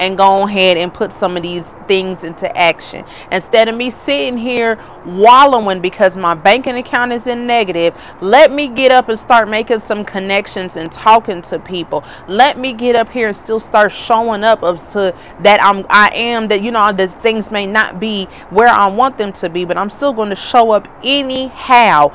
and 0.00 0.16
go 0.16 0.48
ahead 0.48 0.78
and 0.78 0.92
put 0.92 1.12
some 1.12 1.36
of 1.36 1.42
these 1.42 1.68
things 1.86 2.24
into 2.24 2.56
action. 2.56 3.04
Instead 3.30 3.68
of 3.68 3.76
me 3.76 3.90
sitting 3.90 4.38
here 4.38 4.82
wallowing 5.04 5.82
because 5.82 6.16
my 6.16 6.34
banking 6.34 6.76
account 6.78 7.12
is 7.12 7.26
in 7.26 7.46
negative, 7.46 7.94
let 8.22 8.50
me 8.50 8.66
get 8.66 8.90
up 8.90 9.10
and 9.10 9.18
start 9.18 9.46
making 9.46 9.78
some 9.78 10.02
connections 10.02 10.76
and 10.76 10.90
talking 10.90 11.42
to 11.42 11.58
people. 11.58 12.02
Let 12.26 12.58
me 12.58 12.72
get 12.72 12.96
up 12.96 13.10
here 13.10 13.28
and 13.28 13.36
still 13.36 13.60
start 13.60 13.92
showing 13.92 14.42
up 14.42 14.62
of 14.62 14.88
to 14.90 15.14
that 15.40 15.62
I'm 15.62 15.84
I 15.90 16.08
am 16.14 16.48
that 16.48 16.62
you 16.62 16.70
know 16.70 16.92
that 16.94 17.22
things 17.22 17.50
may 17.50 17.66
not 17.66 18.00
be 18.00 18.24
where 18.48 18.68
I 18.68 18.86
want 18.86 19.18
them 19.18 19.34
to 19.34 19.50
be, 19.50 19.66
but 19.66 19.76
I'm 19.76 19.90
still 19.90 20.14
going 20.14 20.30
to 20.30 20.36
show 20.36 20.70
up 20.70 20.88
anyhow. 21.04 22.08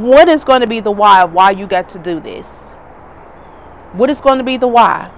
What 0.00 0.28
is 0.28 0.42
going 0.44 0.60
to 0.62 0.66
be 0.66 0.80
the 0.80 0.90
why 0.90 1.22
of 1.22 1.32
why 1.32 1.52
you 1.52 1.68
got 1.68 1.88
to 1.90 2.00
do 2.00 2.18
this? 2.18 2.48
What 3.92 4.10
is 4.10 4.20
going 4.20 4.38
to 4.38 4.44
be 4.44 4.56
the 4.56 4.66
why? 4.66 5.10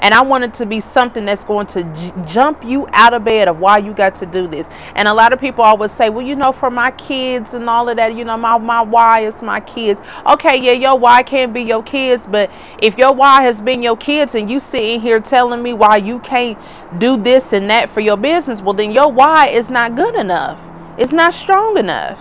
And 0.00 0.14
I 0.14 0.22
want 0.22 0.44
it 0.44 0.54
to 0.54 0.66
be 0.66 0.80
something 0.80 1.24
that's 1.24 1.44
going 1.44 1.66
to 1.68 1.82
j- 1.82 2.12
jump 2.26 2.64
you 2.64 2.86
out 2.92 3.14
of 3.14 3.24
bed 3.24 3.48
of 3.48 3.60
why 3.60 3.78
you 3.78 3.92
got 3.92 4.14
to 4.16 4.26
do 4.26 4.46
this. 4.46 4.68
And 4.94 5.08
a 5.08 5.14
lot 5.14 5.32
of 5.32 5.40
people 5.40 5.64
always 5.64 5.90
say, 5.92 6.10
well, 6.10 6.24
you 6.26 6.36
know, 6.36 6.52
for 6.52 6.70
my 6.70 6.90
kids 6.92 7.54
and 7.54 7.68
all 7.68 7.88
of 7.88 7.96
that, 7.96 8.14
you 8.14 8.24
know, 8.24 8.36
my, 8.36 8.58
my 8.58 8.82
why 8.82 9.20
is 9.20 9.42
my 9.42 9.60
kids. 9.60 10.00
Okay, 10.26 10.56
yeah, 10.56 10.72
your 10.72 10.98
why 10.98 11.22
can't 11.22 11.52
be 11.52 11.62
your 11.62 11.82
kids. 11.82 12.26
But 12.26 12.50
if 12.80 12.98
your 12.98 13.14
why 13.14 13.42
has 13.42 13.60
been 13.60 13.82
your 13.82 13.96
kids 13.96 14.34
and 14.34 14.50
you 14.50 14.60
sitting 14.60 15.00
here 15.00 15.20
telling 15.20 15.62
me 15.62 15.72
why 15.72 15.96
you 15.96 16.18
can't 16.20 16.58
do 16.98 17.16
this 17.16 17.52
and 17.52 17.70
that 17.70 17.90
for 17.90 18.00
your 18.00 18.16
business, 18.16 18.60
well, 18.60 18.74
then 18.74 18.92
your 18.92 19.10
why 19.10 19.48
is 19.48 19.70
not 19.70 19.96
good 19.96 20.14
enough. 20.14 20.60
It's 20.98 21.12
not 21.12 21.34
strong 21.34 21.78
enough. 21.78 22.18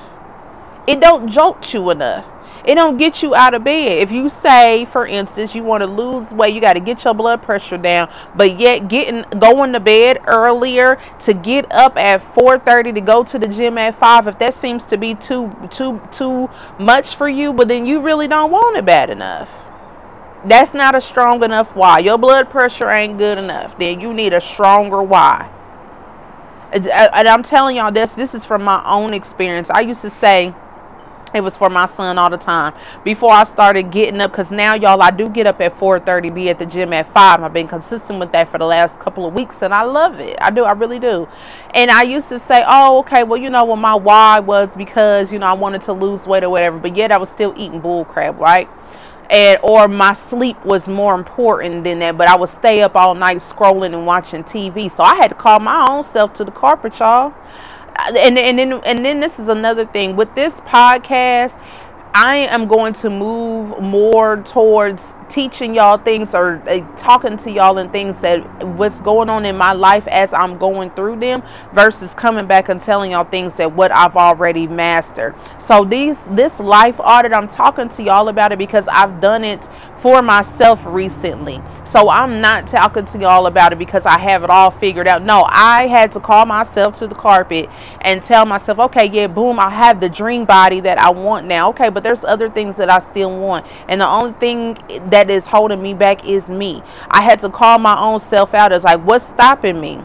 It 0.87 0.99
don't 0.99 1.27
jolt 1.27 1.73
you 1.73 1.89
enough. 1.89 2.25
It 2.65 2.75
don't 2.75 2.97
get 2.97 3.21
you 3.21 3.35
out 3.35 3.53
of 3.53 3.63
bed. 3.63 4.01
If 4.01 4.11
you 4.11 4.27
say, 4.27 4.85
for 4.85 5.05
instance, 5.05 5.53
you 5.53 5.63
want 5.63 5.81
to 5.81 5.87
lose 5.87 6.33
weight, 6.33 6.55
you 6.55 6.61
got 6.61 6.73
to 6.73 6.79
get 6.79 7.03
your 7.03 7.13
blood 7.13 7.43
pressure 7.43 7.77
down, 7.77 8.09
but 8.35 8.59
yet 8.59 8.87
getting 8.87 9.23
going 9.39 9.73
to 9.73 9.79
bed 9.79 10.21
earlier 10.25 10.97
to 11.19 11.33
get 11.33 11.71
up 11.71 11.95
at 11.95 12.21
4:30 12.33 12.95
to 12.95 13.01
go 13.01 13.23
to 13.23 13.37
the 13.37 13.47
gym 13.47 13.77
at 13.77 13.95
5, 13.95 14.27
if 14.27 14.39
that 14.39 14.53
seems 14.53 14.83
to 14.85 14.97
be 14.97 15.13
too 15.13 15.51
too 15.69 16.01
too 16.11 16.49
much 16.79 17.15
for 17.15 17.29
you, 17.29 17.53
but 17.53 17.67
then 17.67 17.85
you 17.85 18.01
really 18.01 18.27
don't 18.27 18.51
want 18.51 18.77
it 18.77 18.85
bad 18.85 19.09
enough. 19.11 19.49
That's 20.43 20.73
not 20.73 20.95
a 20.95 21.01
strong 21.01 21.43
enough 21.43 21.75
why. 21.75 21.99
Your 21.99 22.17
blood 22.17 22.49
pressure 22.49 22.89
ain't 22.89 23.17
good 23.17 23.37
enough. 23.37 23.77
Then 23.77 23.99
you 23.99 24.13
need 24.13 24.33
a 24.33 24.41
stronger 24.41 25.01
why. 25.01 25.51
And 26.71 26.87
uh, 26.87 27.09
I'm 27.13 27.43
telling 27.43 27.77
y'all 27.77 27.91
this 27.91 28.11
this 28.13 28.33
is 28.35 28.43
from 28.45 28.63
my 28.63 28.83
own 28.85 29.13
experience. 29.13 29.69
I 29.69 29.81
used 29.81 30.01
to 30.01 30.09
say 30.09 30.53
it 31.35 31.43
was 31.43 31.57
for 31.57 31.69
my 31.69 31.85
son 31.85 32.17
all 32.17 32.29
the 32.29 32.37
time. 32.37 32.73
Before 33.03 33.31
i 33.31 33.43
started 33.43 33.91
getting 33.91 34.21
up 34.21 34.31
because 34.31 34.51
now 34.51 34.73
y'all 34.75 35.01
i 35.01 35.11
do 35.11 35.29
get 35.29 35.47
up 35.47 35.59
at 35.61 35.77
4.30 35.77 36.33
be 36.33 36.49
at 36.49 36.59
the 36.59 36.65
gym 36.65 36.93
at 36.93 37.11
5 37.13 37.43
i've 37.43 37.53
been 37.53 37.67
consistent 37.67 38.19
with 38.19 38.31
that 38.31 38.49
for 38.49 38.57
the 38.57 38.65
last 38.65 38.99
couple 38.99 39.25
of 39.25 39.33
weeks 39.33 39.61
and 39.61 39.73
i 39.73 39.83
love 39.83 40.19
it. 40.19 40.37
I 40.41 40.49
do 40.49 40.63
i 40.63 40.71
really 40.71 40.99
do. 40.99 41.27
And 41.73 41.91
i 41.91 42.03
used 42.03 42.29
to 42.29 42.39
say 42.39 42.63
oh 42.67 42.99
okay 42.99 43.23
well 43.23 43.39
you 43.39 43.49
know 43.49 43.65
what 43.65 43.77
my 43.77 43.95
why 43.95 44.39
was 44.39 44.75
because 44.75 45.31
you 45.31 45.39
know 45.39 45.47
i 45.47 45.53
wanted 45.53 45.81
to 45.83 45.93
lose 45.93 46.27
weight 46.27 46.43
or 46.43 46.49
whatever. 46.49 46.77
But 46.79 46.95
yet 46.95 47.11
i 47.11 47.17
was 47.17 47.29
still 47.29 47.53
eating 47.57 47.79
bull 47.79 48.05
crap 48.05 48.37
right? 48.39 48.69
And 49.29 49.59
or 49.63 49.87
my 49.87 50.13
sleep 50.13 50.63
was 50.65 50.87
more 50.87 51.15
important 51.15 51.83
than 51.83 51.99
that 51.99 52.15
but 52.15 52.27
i 52.27 52.35
would 52.35 52.49
stay 52.49 52.83
up 52.83 52.95
all 52.95 53.15
night 53.15 53.37
scrolling 53.37 53.93
and 53.93 54.05
watching 54.05 54.43
tv 54.43 54.89
so 54.89 55.03
i 55.03 55.15
had 55.15 55.29
to 55.29 55.35
call 55.35 55.59
my 55.59 55.87
own 55.89 56.03
self 56.03 56.33
to 56.33 56.43
the 56.43 56.51
carpet 56.51 56.99
y'all 56.99 57.33
and 57.97 58.37
and 58.37 58.59
then 58.59 58.73
and 58.73 59.05
then 59.05 59.19
this 59.19 59.39
is 59.39 59.47
another 59.47 59.85
thing 59.85 60.15
with 60.15 60.33
this 60.35 60.59
podcast 60.61 61.59
I 62.17 62.37
am 62.37 62.69
going 62.69 62.93
to 62.93 63.09
move 63.09 63.81
more 63.81 64.37
towards 64.37 65.13
teaching 65.27 65.75
y'all 65.75 65.97
things 65.97 66.33
or 66.33 66.63
uh, 66.65 66.79
talking 66.95 67.35
to 67.35 67.51
y'all 67.51 67.77
and 67.77 67.91
things 67.91 68.21
that 68.21 68.39
what's 68.77 69.01
going 69.01 69.29
on 69.29 69.45
in 69.45 69.57
my 69.57 69.73
life 69.73 70.07
as 70.07 70.33
I'm 70.33 70.57
going 70.57 70.91
through 70.91 71.19
them 71.19 71.43
versus 71.73 72.13
coming 72.13 72.47
back 72.47 72.69
and 72.69 72.79
telling 72.79 73.11
y'all 73.11 73.25
things 73.25 73.55
that 73.55 73.75
what 73.75 73.91
I've 73.91 74.15
already 74.15 74.65
mastered. 74.65 75.35
So 75.59 75.83
these 75.83 76.17
this 76.27 76.57
life 76.57 77.01
audit 77.01 77.33
I'm 77.33 77.49
talking 77.49 77.89
to 77.89 78.03
y'all 78.03 78.29
about 78.29 78.53
it 78.53 78.59
because 78.59 78.87
I've 78.87 79.19
done 79.19 79.43
it 79.43 79.67
for 80.05 80.21
myself 80.21 80.85
recently. 80.85 81.59
So 81.83 82.09
I'm 82.09 82.39
not 82.39 82.67
talking 82.67 83.05
to 83.05 83.17
y'all 83.17 83.47
about 83.47 83.73
it 83.73 83.79
because 83.79 84.05
I 84.05 84.19
have 84.19 84.43
it 84.43 84.51
all 84.51 84.69
figured 84.69 85.07
out. 85.07 85.23
No, 85.23 85.47
I 85.49 85.87
had 85.87 86.11
to 86.11 86.19
call 86.19 86.45
myself 86.45 86.97
to 86.97 87.07
the 87.07 87.15
carpet 87.15 87.71
and 88.01 88.21
tell 88.21 88.45
myself, 88.45 88.77
okay, 88.77 89.09
yeah, 89.09 89.25
boom, 89.25 89.59
I 89.59 89.71
have 89.71 89.99
the 89.99 90.07
dream 90.07 90.45
body 90.45 90.79
that 90.81 90.99
I 90.99 91.09
want 91.09 91.47
now. 91.47 91.69
Okay, 91.69 91.89
but 91.89 92.03
there's 92.03 92.23
other 92.23 92.51
things 92.51 92.77
that 92.77 92.87
I 92.87 92.99
still 92.99 93.35
want. 93.35 93.65
And 93.89 93.99
the 93.99 94.07
only 94.07 94.33
thing 94.33 94.77
that 95.09 95.31
is 95.31 95.47
holding 95.47 95.81
me 95.81 95.95
back 95.95 96.23
is 96.23 96.49
me. 96.49 96.83
I 97.09 97.23
had 97.23 97.39
to 97.39 97.49
call 97.49 97.79
my 97.79 97.99
own 97.99 98.19
self 98.19 98.53
out. 98.53 98.71
It's 98.71 98.85
like, 98.85 99.03
what's 99.03 99.25
stopping 99.25 99.81
me? 99.81 99.95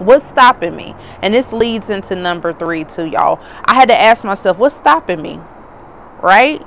What's 0.00 0.26
stopping 0.26 0.76
me? 0.76 0.94
And 1.22 1.32
this 1.32 1.50
leads 1.54 1.88
into 1.88 2.14
number 2.14 2.52
three, 2.52 2.84
too, 2.84 3.06
y'all. 3.06 3.40
I 3.64 3.74
had 3.74 3.88
to 3.88 3.98
ask 3.98 4.22
myself, 4.22 4.58
what's 4.58 4.76
stopping 4.76 5.22
me? 5.22 5.40
Right? 6.20 6.60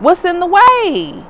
What's 0.00 0.26
in 0.26 0.38
the 0.38 0.46
way? 0.46 1.24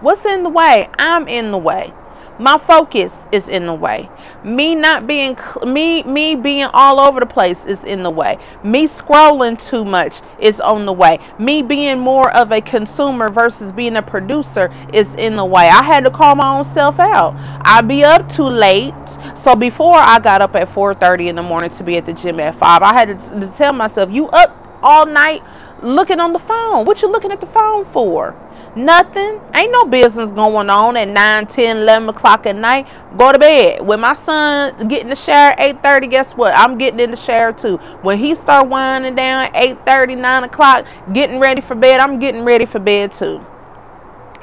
What's 0.00 0.24
in 0.26 0.42
the 0.42 0.50
way? 0.50 0.88
I'm 0.98 1.28
in 1.28 1.50
the 1.50 1.58
way. 1.58 1.92
My 2.36 2.58
focus 2.58 3.28
is 3.30 3.48
in 3.48 3.66
the 3.66 3.74
way. 3.74 4.10
Me 4.42 4.74
not 4.74 5.06
being 5.06 5.38
me 5.64 6.02
me 6.02 6.34
being 6.34 6.68
all 6.74 6.98
over 6.98 7.20
the 7.20 7.26
place 7.26 7.64
is 7.64 7.84
in 7.84 8.02
the 8.02 8.10
way. 8.10 8.38
Me 8.64 8.88
scrolling 8.88 9.56
too 9.64 9.84
much 9.84 10.20
is 10.40 10.60
on 10.60 10.84
the 10.84 10.92
way. 10.92 11.20
Me 11.38 11.62
being 11.62 12.00
more 12.00 12.28
of 12.32 12.50
a 12.50 12.60
consumer 12.60 13.28
versus 13.28 13.70
being 13.70 13.94
a 13.94 14.02
producer 14.02 14.68
is 14.92 15.14
in 15.14 15.36
the 15.36 15.44
way. 15.44 15.68
I 15.68 15.84
had 15.84 16.04
to 16.06 16.10
call 16.10 16.34
my 16.34 16.56
own 16.56 16.64
self 16.64 16.98
out. 16.98 17.36
I'd 17.64 17.86
be 17.86 18.02
up 18.02 18.28
too 18.28 18.42
late. 18.42 18.92
So 19.36 19.54
before 19.54 19.94
I 19.96 20.18
got 20.18 20.42
up 20.42 20.56
at 20.56 20.68
4:30 20.68 21.28
in 21.28 21.36
the 21.36 21.42
morning 21.42 21.70
to 21.70 21.84
be 21.84 21.96
at 21.98 22.04
the 22.04 22.14
gym 22.14 22.40
at 22.40 22.56
5, 22.56 22.82
I 22.82 22.92
had 22.92 23.16
to, 23.16 23.40
to 23.40 23.46
tell 23.46 23.72
myself, 23.72 24.10
"You 24.10 24.26
up 24.30 24.56
all 24.82 25.06
night 25.06 25.44
looking 25.82 26.18
on 26.18 26.32
the 26.32 26.40
phone. 26.40 26.84
What 26.84 27.00
you 27.00 27.06
looking 27.06 27.30
at 27.30 27.40
the 27.40 27.46
phone 27.46 27.84
for?" 27.84 28.34
Nothing. 28.76 29.40
Ain't 29.54 29.70
no 29.70 29.84
business 29.84 30.32
going 30.32 30.68
on 30.68 30.96
at 30.96 31.06
9, 31.06 31.46
10, 31.46 31.76
11 31.76 32.08
o'clock 32.08 32.44
at 32.46 32.56
night. 32.56 32.88
Go 33.16 33.32
to 33.32 33.38
bed. 33.38 33.86
When 33.86 34.00
my 34.00 34.14
son 34.14 34.88
get 34.88 35.02
in 35.02 35.10
the 35.10 35.16
shower 35.16 35.54
8.30, 35.56 36.10
guess 36.10 36.36
what? 36.36 36.54
I'm 36.56 36.76
getting 36.76 36.98
in 36.98 37.12
the 37.12 37.16
shower 37.16 37.52
too. 37.52 37.76
When 38.02 38.18
he 38.18 38.34
start 38.34 38.68
winding 38.68 39.14
down 39.14 39.52
8.30, 39.52 40.18
9 40.18 40.44
o'clock, 40.44 40.86
getting 41.12 41.38
ready 41.38 41.60
for 41.60 41.76
bed, 41.76 42.00
I'm 42.00 42.18
getting 42.18 42.44
ready 42.44 42.66
for 42.66 42.80
bed 42.80 43.12
too. 43.12 43.46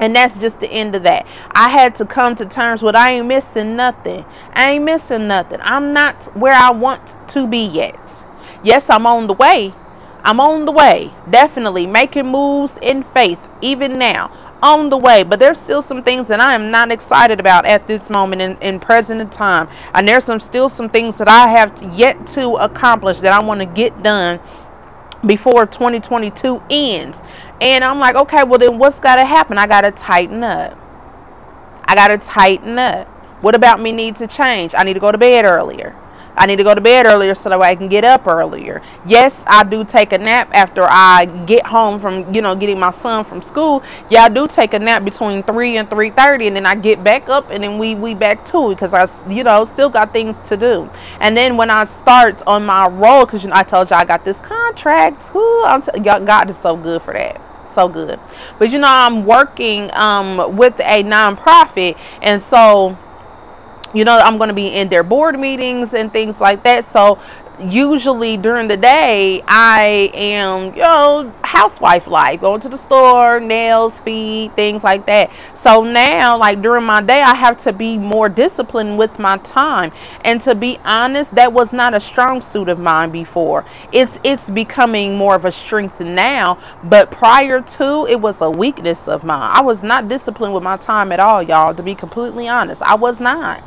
And 0.00 0.16
that's 0.16 0.38
just 0.38 0.60
the 0.60 0.68
end 0.68 0.96
of 0.96 1.02
that. 1.02 1.26
I 1.50 1.68
had 1.68 1.94
to 1.96 2.06
come 2.06 2.34
to 2.36 2.46
terms 2.46 2.82
with 2.82 2.96
I 2.96 3.12
ain't 3.12 3.26
missing 3.26 3.76
nothing. 3.76 4.24
I 4.54 4.72
ain't 4.72 4.84
missing 4.84 5.28
nothing. 5.28 5.60
I'm 5.62 5.92
not 5.92 6.34
where 6.36 6.54
I 6.54 6.70
want 6.70 7.18
to 7.28 7.46
be 7.46 7.66
yet. 7.66 8.24
Yes, 8.64 8.88
I'm 8.88 9.06
on 9.06 9.26
the 9.26 9.34
way, 9.34 9.74
I'm 10.24 10.38
on 10.40 10.64
the 10.64 10.72
way, 10.72 11.10
definitely 11.28 11.86
making 11.86 12.26
moves 12.26 12.78
in 12.80 13.02
faith, 13.02 13.40
even 13.60 13.98
now. 13.98 14.30
On 14.62 14.90
the 14.90 14.96
way, 14.96 15.24
but 15.24 15.40
there's 15.40 15.58
still 15.58 15.82
some 15.82 16.04
things 16.04 16.28
that 16.28 16.38
I 16.38 16.54
am 16.54 16.70
not 16.70 16.92
excited 16.92 17.40
about 17.40 17.66
at 17.66 17.88
this 17.88 18.08
moment 18.08 18.40
in, 18.40 18.56
in 18.58 18.78
present 18.78 19.32
time. 19.32 19.68
And 19.92 20.06
there's 20.06 20.22
some 20.24 20.38
still 20.38 20.68
some 20.68 20.88
things 20.88 21.18
that 21.18 21.28
I 21.28 21.48
have 21.48 21.82
yet 21.82 22.28
to 22.28 22.50
accomplish 22.52 23.18
that 23.20 23.32
I 23.32 23.42
want 23.42 23.58
to 23.58 23.66
get 23.66 24.04
done 24.04 24.38
before 25.26 25.66
2022 25.66 26.62
ends. 26.70 27.18
And 27.60 27.82
I'm 27.82 27.98
like, 27.98 28.14
okay, 28.14 28.44
well 28.44 28.60
then 28.60 28.78
what's 28.78 29.00
got 29.00 29.16
to 29.16 29.24
happen? 29.24 29.58
I 29.58 29.66
got 29.66 29.80
to 29.80 29.90
tighten 29.90 30.44
up. 30.44 30.78
I 31.84 31.96
got 31.96 32.08
to 32.08 32.18
tighten 32.18 32.78
up. 32.78 33.08
What 33.42 33.56
about 33.56 33.80
me 33.80 33.90
need 33.90 34.16
to 34.16 34.28
change? 34.28 34.74
I 34.76 34.84
need 34.84 34.94
to 34.94 35.00
go 35.00 35.10
to 35.10 35.18
bed 35.18 35.44
earlier. 35.44 35.96
I 36.36 36.46
need 36.46 36.56
to 36.56 36.64
go 36.64 36.74
to 36.74 36.80
bed 36.80 37.06
earlier 37.06 37.34
so 37.34 37.48
that 37.48 37.58
way 37.58 37.68
I 37.68 37.76
can 37.76 37.88
get 37.88 38.04
up 38.04 38.26
earlier. 38.26 38.80
Yes, 39.04 39.44
I 39.46 39.64
do 39.64 39.84
take 39.84 40.12
a 40.12 40.18
nap 40.18 40.50
after 40.52 40.82
I 40.84 41.26
get 41.46 41.66
home 41.66 42.00
from, 42.00 42.32
you 42.34 42.42
know, 42.42 42.54
getting 42.54 42.78
my 42.78 42.90
son 42.90 43.24
from 43.24 43.42
school. 43.42 43.82
Yeah, 44.10 44.24
I 44.24 44.28
do 44.28 44.48
take 44.48 44.72
a 44.74 44.78
nap 44.78 45.04
between 45.04 45.42
3 45.42 45.76
and 45.76 45.88
3:30 45.88 46.46
and 46.48 46.56
then 46.56 46.66
I 46.66 46.74
get 46.74 47.04
back 47.04 47.28
up 47.28 47.50
and 47.50 47.62
then 47.62 47.78
we 47.78 47.94
we 47.94 48.14
back 48.14 48.44
to 48.46 48.70
it 48.70 48.74
because 48.76 48.94
I, 48.94 49.08
you 49.30 49.44
know, 49.44 49.64
still 49.64 49.90
got 49.90 50.12
things 50.12 50.36
to 50.48 50.56
do. 50.56 50.88
And 51.20 51.36
then 51.36 51.56
when 51.56 51.70
I 51.70 51.84
start 51.84 52.42
on 52.46 52.64
my 52.64 52.86
roll 52.88 53.26
cuz 53.26 53.42
you 53.42 53.50
know 53.50 53.56
I 53.56 53.62
told 53.62 53.90
you 53.90 53.96
I 53.96 54.04
got 54.04 54.24
this 54.24 54.38
contract. 54.38 55.30
Ooh, 55.34 55.64
I'm 55.64 55.82
t- 55.82 56.00
God 56.00 56.48
is 56.50 56.56
so 56.56 56.76
good 56.76 57.02
for 57.02 57.12
that 57.14 57.40
so 57.74 57.88
good. 57.88 58.18
But 58.58 58.70
you 58.70 58.78
know, 58.78 58.88
I'm 58.88 59.26
working 59.26 59.90
um, 59.94 60.56
with 60.56 60.78
a 60.80 61.02
nonprofit, 61.02 61.96
and 62.20 62.40
so 62.42 62.96
you 63.92 64.04
know 64.04 64.18
i'm 64.18 64.36
going 64.36 64.48
to 64.48 64.54
be 64.54 64.68
in 64.68 64.88
their 64.88 65.02
board 65.02 65.38
meetings 65.38 65.94
and 65.94 66.12
things 66.12 66.40
like 66.40 66.62
that 66.62 66.84
so 66.84 67.18
usually 67.60 68.36
during 68.36 68.68
the 68.68 68.76
day 68.76 69.42
I 69.46 70.10
am, 70.14 70.74
you 70.74 70.82
know, 70.82 71.32
housewife 71.42 72.06
life, 72.06 72.40
going 72.40 72.60
to 72.62 72.68
the 72.68 72.76
store, 72.76 73.40
nails, 73.40 73.98
feed, 74.00 74.52
things 74.52 74.82
like 74.82 75.06
that. 75.06 75.30
So 75.56 75.84
now, 75.84 76.36
like 76.38 76.60
during 76.60 76.84
my 76.84 77.02
day, 77.02 77.22
I 77.22 77.34
have 77.34 77.60
to 77.62 77.72
be 77.72 77.96
more 77.98 78.28
disciplined 78.28 78.98
with 78.98 79.18
my 79.18 79.38
time. 79.38 79.92
And 80.24 80.40
to 80.42 80.54
be 80.54 80.78
honest, 80.84 81.34
that 81.34 81.52
was 81.52 81.72
not 81.72 81.94
a 81.94 82.00
strong 82.00 82.40
suit 82.42 82.68
of 82.68 82.78
mine 82.78 83.10
before. 83.10 83.64
It's 83.92 84.18
it's 84.24 84.50
becoming 84.50 85.16
more 85.16 85.34
of 85.34 85.44
a 85.44 85.52
strength 85.52 86.00
now, 86.00 86.58
but 86.82 87.10
prior 87.10 87.60
to 87.60 88.06
it 88.08 88.20
was 88.20 88.40
a 88.40 88.50
weakness 88.50 89.06
of 89.06 89.22
mine. 89.24 89.50
I 89.54 89.60
was 89.60 89.82
not 89.82 90.08
disciplined 90.08 90.54
with 90.54 90.64
my 90.64 90.76
time 90.76 91.12
at 91.12 91.20
all, 91.20 91.42
y'all, 91.42 91.74
to 91.74 91.82
be 91.82 91.94
completely 91.94 92.48
honest. 92.48 92.82
I 92.82 92.94
was 92.94 93.20
not 93.20 93.62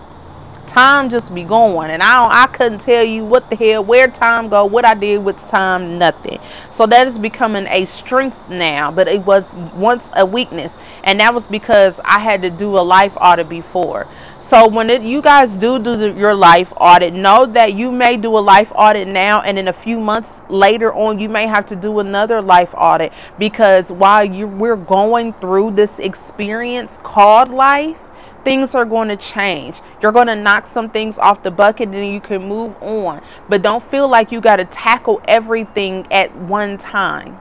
time 0.68 1.10
just 1.10 1.34
be 1.34 1.44
going 1.44 1.92
and 1.92 2.04
I 2.04 2.44
I 2.44 2.48
couldn't 2.48 2.80
tell 2.80 3.04
you 3.04 3.26
what 3.26 3.50
the 3.50 3.56
hell 3.56 3.84
where 3.84 4.08
time 4.08 4.50
go 4.50 4.66
what 4.66 4.86
I 4.86 4.94
did 4.94 5.24
with 5.24 5.40
time 5.48 5.98
nothing. 5.98 6.40
So 6.72 6.86
that 6.88 7.08
is 7.08 7.18
becoming 7.18 7.68
a 7.68 7.86
strength 7.86 8.50
now 8.50 8.92
but 8.92 9.08
it 9.08 9.26
was 9.26 9.52
once 9.76 10.10
a 10.16 10.26
weakness 10.26 10.78
and 11.04 11.20
that 11.20 11.34
was 11.34 11.46
because 11.46 12.00
I 12.00 12.20
had 12.20 12.42
to 12.42 12.50
do 12.50 12.78
a 12.78 12.82
life 12.82 13.16
audit 13.20 13.48
before. 13.48 14.08
So 14.46 14.68
when 14.68 14.92
it, 14.92 15.02
you 15.02 15.24
guys 15.24 15.52
do 15.54 15.80
do 15.80 15.98
the, 15.98 16.12
your 16.12 16.36
life 16.36 16.72
audit 16.78 17.16
know 17.16 17.48
that 17.48 17.74
you 17.74 17.92
may 17.92 18.16
do 18.16 18.38
a 18.38 18.44
life 18.54 18.72
audit 18.76 19.08
now 19.08 19.42
and 19.42 19.58
in 19.58 19.68
a 19.68 19.74
few 19.74 20.00
months 20.00 20.42
later 20.50 20.94
on 20.94 21.18
you 21.20 21.30
may 21.30 21.48
have 21.48 21.66
to 21.66 21.76
do 21.76 21.98
another 21.98 22.44
life 22.44 22.76
audit 22.78 23.12
because 23.40 23.92
while 23.92 24.24
you 24.24 24.48
we're 24.48 24.76
going 24.76 25.34
through 25.34 25.72
this 25.72 25.98
experience 25.98 27.00
called 27.02 27.50
life 27.50 27.98
things 28.46 28.76
are 28.76 28.86
going 28.86 29.10
to 29.10 29.18
change. 29.18 29.82
You're 30.02 30.14
going 30.14 30.28
to 30.28 30.36
knock 30.36 30.68
some 30.68 30.90
things 30.90 31.18
off 31.18 31.44
the 31.44 31.52
bucket 31.52 31.90
and 31.90 32.14
you 32.14 32.22
can 32.22 32.48
move 32.48 32.76
on. 32.82 33.22
But 33.50 33.62
don't 33.62 33.84
feel 33.92 34.08
like 34.08 34.32
you 34.32 34.40
got 34.40 34.58
to 34.58 34.66
tackle 34.66 35.22
everything 35.28 36.08
at 36.12 36.34
one 36.38 36.78
time. 36.78 37.38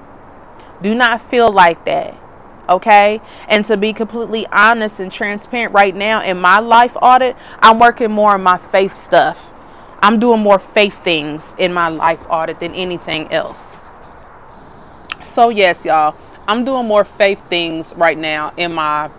Do 0.83 0.95
not 0.95 1.31
feel 1.31 1.53
like 1.53 1.85
that. 1.85 2.19
Okay? 2.69 3.21
And 3.49 3.64
to 3.67 3.77
be 3.77 3.93
completely 3.93 4.47
honest 4.47 4.99
and 4.99 5.12
transparent 5.12 5.73
right 5.73 5.95
now 5.95 6.23
in 6.23 6.40
my 6.40 6.59
life 6.59 6.97
audit, 7.01 7.37
I'm 7.61 7.79
working 7.79 8.11
more 8.11 8.33
on 8.33 8.43
my 8.43 8.59
faith 8.59 8.97
stuff. 8.97 9.38
I'm 10.01 10.19
doing 10.19 10.40
more 10.40 10.59
faith 10.59 11.03
things 11.05 11.55
in 11.59 11.73
my 11.73 11.88
life 11.88 12.21
audit 12.29 12.61
than 12.61 12.75
anything 12.75 13.31
else. 13.33 13.62
So, 15.23 15.49
yes, 15.49 15.85
y'all, 15.85 16.14
I'm 16.47 16.64
doing 16.64 16.87
more 16.87 17.05
faith 17.05 17.43
things 17.49 17.95
right 17.97 18.17
now 18.17 18.53
in 18.57 18.73
my 18.75 19.11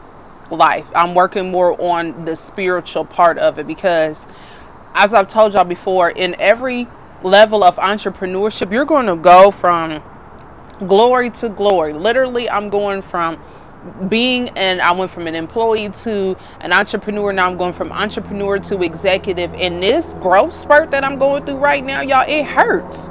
life. 0.51 0.85
I'm 0.95 1.15
working 1.15 1.51
more 1.51 1.79
on 1.81 2.25
the 2.25 2.35
spiritual 2.35 3.05
part 3.05 3.37
of 3.37 3.59
it 3.59 3.67
because, 3.67 4.19
as 4.93 5.13
I've 5.13 5.27
told 5.27 5.53
y'all 5.53 5.63
before, 5.63 6.09
in 6.09 6.35
every 6.39 6.87
level 7.23 7.63
of 7.63 7.75
entrepreneurship, 7.77 8.71
you're 8.71 8.85
going 8.85 9.07
to 9.07 9.15
go 9.15 9.51
from 9.51 10.03
glory 10.87 11.29
to 11.31 11.49
glory. 11.49 11.93
Literally, 11.93 12.49
I'm 12.49 12.69
going 12.69 13.01
from 13.01 13.39
being 14.09 14.49
and 14.49 14.81
I 14.81 14.91
went 14.91 15.11
from 15.11 15.27
an 15.27 15.35
employee 15.35 15.89
to 16.03 16.37
an 16.59 16.73
entrepreneur. 16.73 17.31
Now 17.31 17.47
I'm 17.47 17.57
going 17.57 17.73
from 17.73 17.91
entrepreneur 17.91 18.59
to 18.59 18.81
executive. 18.81 19.53
And 19.53 19.81
this 19.81 20.13
growth 20.15 20.55
spurt 20.55 20.91
that 20.91 21.03
I'm 21.03 21.17
going 21.17 21.45
through 21.45 21.57
right 21.57 21.83
now, 21.83 22.01
y'all, 22.01 22.25
it 22.27 22.45
hurts. 22.45 23.07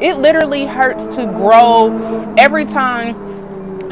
It 0.00 0.14
literally 0.14 0.66
hurts 0.66 1.14
to 1.16 1.26
grow 1.26 2.34
every 2.36 2.64
time 2.64 3.14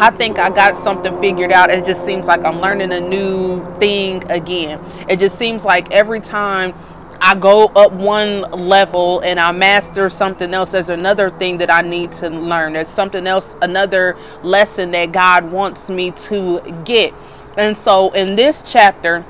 I 0.03 0.11
think 0.11 0.41
I 0.41 0.51
got 0.51 0.83
something 0.83 1.21
figured 1.21 1.53
out. 1.53 1.71
It 1.71 1.87
just 1.87 2.05
seems 2.05 2.27
like 2.27 2.41
I'm 2.41 2.59
learning 2.61 2.91
a 2.91 3.01
new 3.01 3.65
thing 3.79 4.29
again. 4.29 4.81
It 5.09 5.21
just 5.21 5.39
seems 5.39 5.65
like 5.65 5.93
every 5.93 6.19
time 6.19 6.75
I 7.21 7.37
go 7.37 7.67
up 7.67 7.93
one 7.93 8.41
level 8.51 9.21
and 9.21 9.39
I 9.39 9.53
master 9.53 10.11
something 10.11 10.53
else, 10.53 10.73
there's 10.73 10.89
another 10.89 11.31
thing 11.31 11.59
that 11.59 11.71
I 11.73 11.83
need 11.83 12.11
to 12.15 12.29
learn. 12.29 12.73
There's 12.73 12.89
something 12.89 13.29
else, 13.29 13.55
another 13.63 14.17
lesson 14.43 14.91
that 14.91 15.13
God 15.13 15.53
wants 15.53 15.89
me 15.89 16.11
to 16.11 16.83
get. 16.85 17.15
And 17.57 17.79
so 17.79 18.11
in 18.11 18.35
this 18.35 18.65
chapter, 18.67 19.25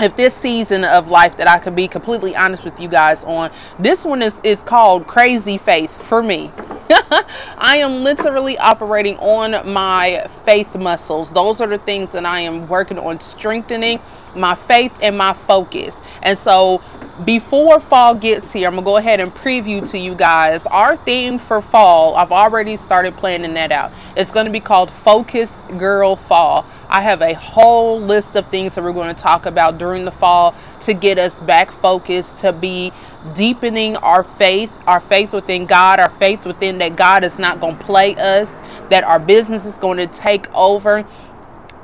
if 0.00 0.16
this 0.16 0.34
season 0.34 0.82
of 0.82 1.06
life 1.06 1.36
that 1.36 1.48
I 1.48 1.60
could 1.60 1.76
be 1.76 1.86
completely 1.86 2.34
honest 2.34 2.64
with 2.64 2.80
you 2.80 2.88
guys 2.88 3.22
on, 3.22 3.52
this 3.78 4.04
one 4.04 4.20
is, 4.20 4.40
is 4.42 4.64
called 4.64 5.06
Crazy 5.06 5.58
Faith 5.58 5.92
for 6.08 6.24
me. 6.24 6.50
I 7.58 7.78
am 7.78 8.04
literally 8.04 8.58
operating 8.58 9.16
on 9.18 9.72
my 9.72 10.28
faith 10.44 10.74
muscles. 10.74 11.30
Those 11.30 11.60
are 11.60 11.66
the 11.66 11.78
things 11.78 12.12
that 12.12 12.26
I 12.26 12.40
am 12.40 12.68
working 12.68 12.98
on 12.98 13.20
strengthening 13.20 14.00
my 14.34 14.54
faith 14.54 14.96
and 15.02 15.16
my 15.16 15.32
focus. 15.32 15.96
And 16.22 16.38
so 16.38 16.82
before 17.24 17.80
fall 17.80 18.14
gets 18.14 18.52
here, 18.52 18.68
I'm 18.68 18.74
to 18.76 18.82
go 18.82 18.96
ahead 18.96 19.20
and 19.20 19.32
preview 19.32 19.88
to 19.90 19.98
you 19.98 20.14
guys 20.14 20.64
our 20.66 20.96
theme 20.96 21.38
for 21.38 21.60
fall. 21.60 22.16
I've 22.16 22.32
already 22.32 22.76
started 22.76 23.14
planning 23.14 23.54
that 23.54 23.72
out. 23.72 23.92
It's 24.16 24.30
going 24.30 24.46
to 24.46 24.52
be 24.52 24.60
called 24.60 24.90
Focused 24.90 25.54
Girl 25.78 26.16
Fall. 26.16 26.66
I 26.88 27.00
have 27.00 27.22
a 27.22 27.32
whole 27.34 28.00
list 28.00 28.36
of 28.36 28.46
things 28.48 28.74
that 28.74 28.84
we're 28.84 28.92
going 28.92 29.14
to 29.14 29.20
talk 29.20 29.46
about 29.46 29.78
during 29.78 30.04
the 30.04 30.10
fall 30.10 30.54
to 30.80 30.94
get 30.94 31.16
us 31.16 31.38
back 31.42 31.70
focused, 31.70 32.38
to 32.40 32.52
be 32.52 32.92
deepening 33.34 33.96
our 33.96 34.24
faith, 34.24 34.72
our 34.86 35.00
faith 35.00 35.32
within 35.32 35.66
God, 35.66 36.00
our 36.00 36.10
faith 36.10 36.44
within 36.44 36.78
that 36.78 36.96
God 36.96 37.24
is 37.24 37.38
not 37.38 37.60
going 37.60 37.76
to 37.76 37.84
play 37.84 38.16
us, 38.16 38.48
that 38.90 39.04
our 39.04 39.18
business 39.18 39.64
is 39.64 39.74
going 39.76 39.98
to 39.98 40.06
take 40.08 40.52
over, 40.54 41.06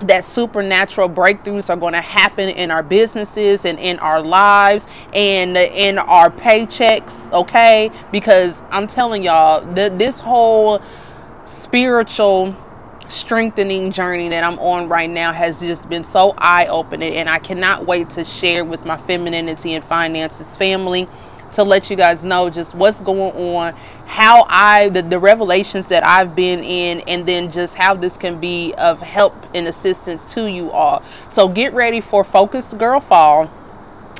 that 0.00 0.24
supernatural 0.24 1.08
breakthroughs 1.08 1.70
are 1.70 1.76
going 1.76 1.94
to 1.94 2.00
happen 2.00 2.48
in 2.48 2.70
our 2.70 2.82
businesses 2.82 3.64
and 3.64 3.78
in 3.78 3.98
our 3.98 4.20
lives 4.20 4.86
and 5.12 5.56
in 5.56 5.98
our 5.98 6.30
paychecks, 6.30 7.32
okay? 7.32 7.90
Because 8.12 8.60
I'm 8.70 8.86
telling 8.86 9.22
y'all, 9.22 9.64
that 9.74 9.98
this 9.98 10.18
whole 10.18 10.82
spiritual 11.46 12.54
strengthening 13.08 13.90
journey 13.90 14.28
that 14.28 14.44
I'm 14.44 14.58
on 14.58 14.88
right 14.88 15.08
now 15.08 15.32
has 15.32 15.60
just 15.60 15.88
been 15.88 16.04
so 16.04 16.34
eye 16.36 16.66
opening, 16.66 17.14
and 17.14 17.28
I 17.28 17.38
cannot 17.38 17.86
wait 17.86 18.10
to 18.10 18.24
share 18.24 18.64
with 18.64 18.84
my 18.84 18.98
femininity 18.98 19.74
and 19.74 19.84
finances 19.84 20.46
family 20.56 21.08
to 21.54 21.64
let 21.64 21.90
you 21.90 21.96
guys 21.96 22.22
know 22.22 22.50
just 22.50 22.74
what's 22.74 23.00
going 23.00 23.56
on, 23.56 23.74
how 24.06 24.46
I, 24.48 24.88
the, 24.88 25.02
the 25.02 25.18
revelations 25.18 25.88
that 25.88 26.06
I've 26.06 26.34
been 26.34 26.62
in, 26.62 27.00
and 27.02 27.26
then 27.26 27.50
just 27.50 27.74
how 27.74 27.94
this 27.94 28.16
can 28.16 28.40
be 28.40 28.74
of 28.74 29.00
help 29.00 29.34
and 29.54 29.66
assistance 29.66 30.22
to 30.34 30.46
you 30.46 30.70
all. 30.70 31.02
So 31.32 31.48
get 31.48 31.72
ready 31.74 32.00
for 32.00 32.24
Focused 32.24 32.76
Girl 32.78 33.00
Fall 33.00 33.50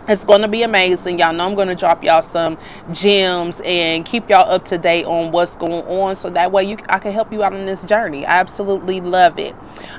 it's 0.08 0.24
going 0.24 0.40
to 0.40 0.48
be 0.48 0.62
amazing. 0.62 1.18
Y'all 1.18 1.34
know 1.34 1.44
I'm 1.44 1.54
going 1.54 1.68
to 1.68 1.74
drop 1.74 2.02
y'all 2.02 2.22
some 2.22 2.56
gems 2.92 3.60
and 3.62 4.06
keep 4.06 4.30
y'all 4.30 4.50
up 4.50 4.64
to 4.66 4.78
date 4.78 5.04
on 5.04 5.32
what's 5.32 5.54
going 5.56 5.84
on 5.86 6.16
so 6.16 6.30
that 6.30 6.50
way 6.50 6.64
you 6.64 6.78
I 6.88 6.98
can 6.98 7.12
help 7.12 7.30
you 7.30 7.42
out 7.42 7.52
on 7.52 7.66
this 7.66 7.82
journey. 7.82 8.24
I 8.24 8.40
absolutely 8.40 9.02
love 9.02 9.38
it. 9.38 9.54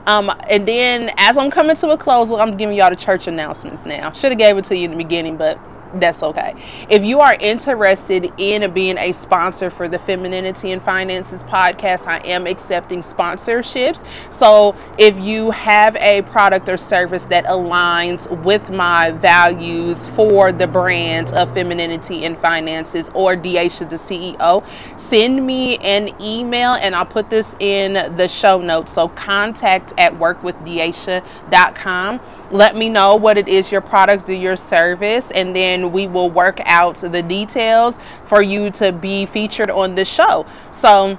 Um, 0.08 0.32
and 0.50 0.68
then 0.68 1.12
as 1.18 1.38
I'm 1.38 1.52
coming 1.52 1.76
to 1.78 1.89
a 1.89 1.98
close, 1.98 2.32
I'm 2.32 2.58
giving 2.58 2.76
y'all 2.76 2.89
the 2.89 2.96
church 2.96 3.28
announcements 3.28 3.86
now. 3.86 4.12
Should 4.12 4.32
have 4.32 4.39
gave 4.39 4.58
it 4.58 4.65
to 4.65 4.76
you 4.76 4.86
in 4.86 4.92
the 4.92 4.98
beginning, 4.98 5.38
but 5.38 5.60
that's 5.95 6.21
okay. 6.21 6.54
If 6.89 7.04
you 7.04 7.19
are 7.19 7.36
interested 7.39 8.32
in 8.38 8.71
being 8.73 8.97
a 8.97 9.12
sponsor 9.12 9.69
for 9.69 9.88
the 9.88 9.99
Femininity 9.99 10.71
and 10.71 10.82
Finances 10.82 11.43
podcast, 11.43 12.08
I 12.08 12.19
am 12.19 12.47
accepting 12.47 13.02
sponsorships. 13.02 14.04
So 14.32 14.75
if 14.97 15.17
you 15.17 15.52
have 15.52 15.95
a 15.97 16.21
product 16.23 16.69
or 16.69 16.78
service 16.78 17.23
that 17.25 17.45
aligns 17.45 18.30
with 18.43 18.69
my 18.69 19.12
values 19.12 20.08
for 20.10 20.52
the 20.52 20.67
brand 20.67 21.30
of 21.30 21.54
Femininity 21.54 22.25
and 22.25 22.38
Finances 22.38 23.10
or 23.13 23.36
Deasha 23.36 23.89
the 23.89 23.97
CEO, 23.97 24.65
send 24.97 25.45
me 25.45 25.78
an 25.78 26.10
email 26.21 26.73
and 26.73 26.95
I'll 26.95 27.06
put 27.06 27.30
this 27.30 27.56
in 27.60 27.93
the 28.15 28.28
show 28.28 28.62
notes. 28.62 28.93
So 28.93 29.10
contact 29.10 29.93
at 29.97 30.13
workwithdeasha.com 30.13 32.19
let 32.51 32.75
me 32.75 32.89
know 32.89 33.15
what 33.15 33.38
it 33.38 33.47
is 33.47 33.71
your 33.71 33.81
product 33.81 34.27
or 34.29 34.33
your 34.33 34.57
service 34.57 35.29
and 35.31 35.55
then 35.55 35.91
we 35.91 36.07
will 36.07 36.29
work 36.29 36.59
out 36.65 36.95
the 36.95 37.21
details 37.21 37.95
for 38.25 38.41
you 38.41 38.71
to 38.71 38.91
be 38.91 39.25
featured 39.25 39.69
on 39.69 39.95
the 39.95 40.05
show. 40.05 40.45
So 40.73 41.17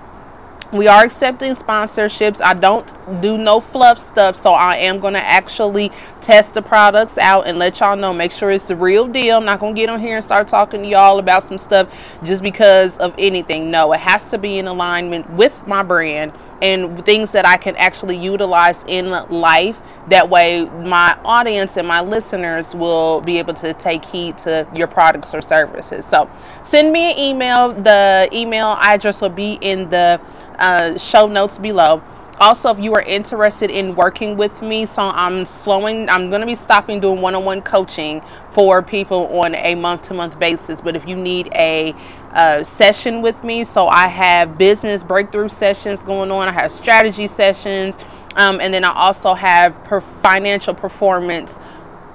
we 0.73 0.87
are 0.87 1.05
accepting 1.05 1.55
sponsorships. 1.55 2.41
I 2.41 2.55
don't 2.55 2.87
do 3.21 3.37
no 3.37 3.61
fluff 3.61 3.99
stuff 3.99 4.37
so 4.37 4.53
i 4.53 4.77
am 4.77 5.01
going 5.01 5.15
to 5.15 5.21
actually 5.21 5.91
test 6.21 6.55
the 6.55 6.63
products 6.63 7.19
out 7.19 7.47
and 7.47 7.59
let 7.59 7.81
y'all 7.81 7.97
know. 7.97 8.13
Make 8.13 8.33
sure 8.33 8.51
it's 8.51 8.69
the 8.69 8.77
real 8.77 9.07
deal. 9.07 9.39
I'm 9.39 9.45
not 9.45 9.61
going 9.61 9.75
to 9.75 9.81
get 9.81 9.89
on 9.89 10.01
here 10.01 10.17
and 10.17 10.25
start 10.25 10.49
talking 10.49 10.83
to 10.83 10.89
y'all 10.89 11.19
about 11.19 11.45
some 11.45 11.59
stuff 11.59 11.93
just 12.25 12.43
because 12.43 12.97
of 12.99 13.15
anything. 13.19 13.71
No 13.71 13.93
it 13.93 14.01
has 14.01 14.29
to 14.31 14.39
be 14.39 14.59
in 14.59 14.67
alignment 14.67 15.29
with 15.31 15.67
my 15.67 15.83
brand 15.83 16.33
and 16.63 17.05
things 17.05 17.31
that 17.33 17.47
i 17.47 17.57
can 17.57 17.77
actually 17.77 18.17
utilize 18.17 18.85
in 18.87 19.11
life 19.31 19.77
that 20.11 20.29
way, 20.29 20.65
my 20.65 21.17
audience 21.25 21.77
and 21.77 21.87
my 21.87 22.01
listeners 22.01 22.75
will 22.75 23.21
be 23.21 23.39
able 23.39 23.55
to 23.55 23.75
take 23.75 24.05
heed 24.05 24.39
to 24.39 24.67
your 24.75 24.89
products 24.89 25.33
or 25.35 25.41
services. 25.41 26.05
So, 26.07 26.29
send 26.65 26.93
me 26.93 27.13
an 27.13 27.19
email. 27.19 27.73
The 27.73 28.29
email 28.33 28.77
address 28.81 29.21
will 29.21 29.29
be 29.29 29.53
in 29.61 29.89
the 29.91 30.21
uh, 30.59 30.99
show 30.99 31.27
notes 31.27 31.59
below. 31.59 32.03
Also, 32.41 32.71
if 32.71 32.81
you 32.81 32.95
are 32.95 33.03
interested 33.03 33.71
in 33.71 33.95
working 33.95 34.37
with 34.37 34.63
me, 34.63 34.87
so 34.87 35.03
I'm 35.03 35.45
slowing, 35.45 36.09
I'm 36.09 36.31
going 36.31 36.41
to 36.41 36.47
be 36.47 36.57
stopping 36.57 36.99
doing 36.99 37.21
one 37.21 37.35
on 37.35 37.45
one 37.45 37.61
coaching 37.61 38.23
for 38.53 38.83
people 38.83 39.27
on 39.39 39.55
a 39.55 39.75
month 39.75 40.05
to 40.05 40.15
month 40.15 40.39
basis. 40.39 40.81
But 40.81 40.97
if 40.97 41.07
you 41.07 41.17
need 41.17 41.53
a 41.55 41.95
uh, 42.33 42.65
session 42.65 43.23
with 43.23 43.43
me. 43.45 43.65
So 43.65 43.89
I 43.89 44.09
have 44.09 44.59
business 44.59 45.03
breakthrough 45.03 45.49
sessions 45.49 46.01
going 46.03 46.31
on. 46.31 46.49
I 46.49 46.53
have 46.53 46.73
strategy 46.73 47.27
sessions, 47.27 47.97
um, 48.37 48.61
and 48.61 48.73
then 48.73 48.85
I 48.85 48.93
also 48.93 49.35
have 49.35 49.75
per- 49.85 50.01
financial 50.01 50.75
performance 50.75 51.59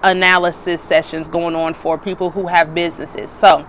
analysis 0.04 0.82
sessions 0.82 1.28
going 1.28 1.56
on 1.56 1.74
for 1.74 1.98
people 1.98 2.30
who 2.30 2.48
have 2.48 2.74
businesses. 2.74 3.30
So 3.32 3.66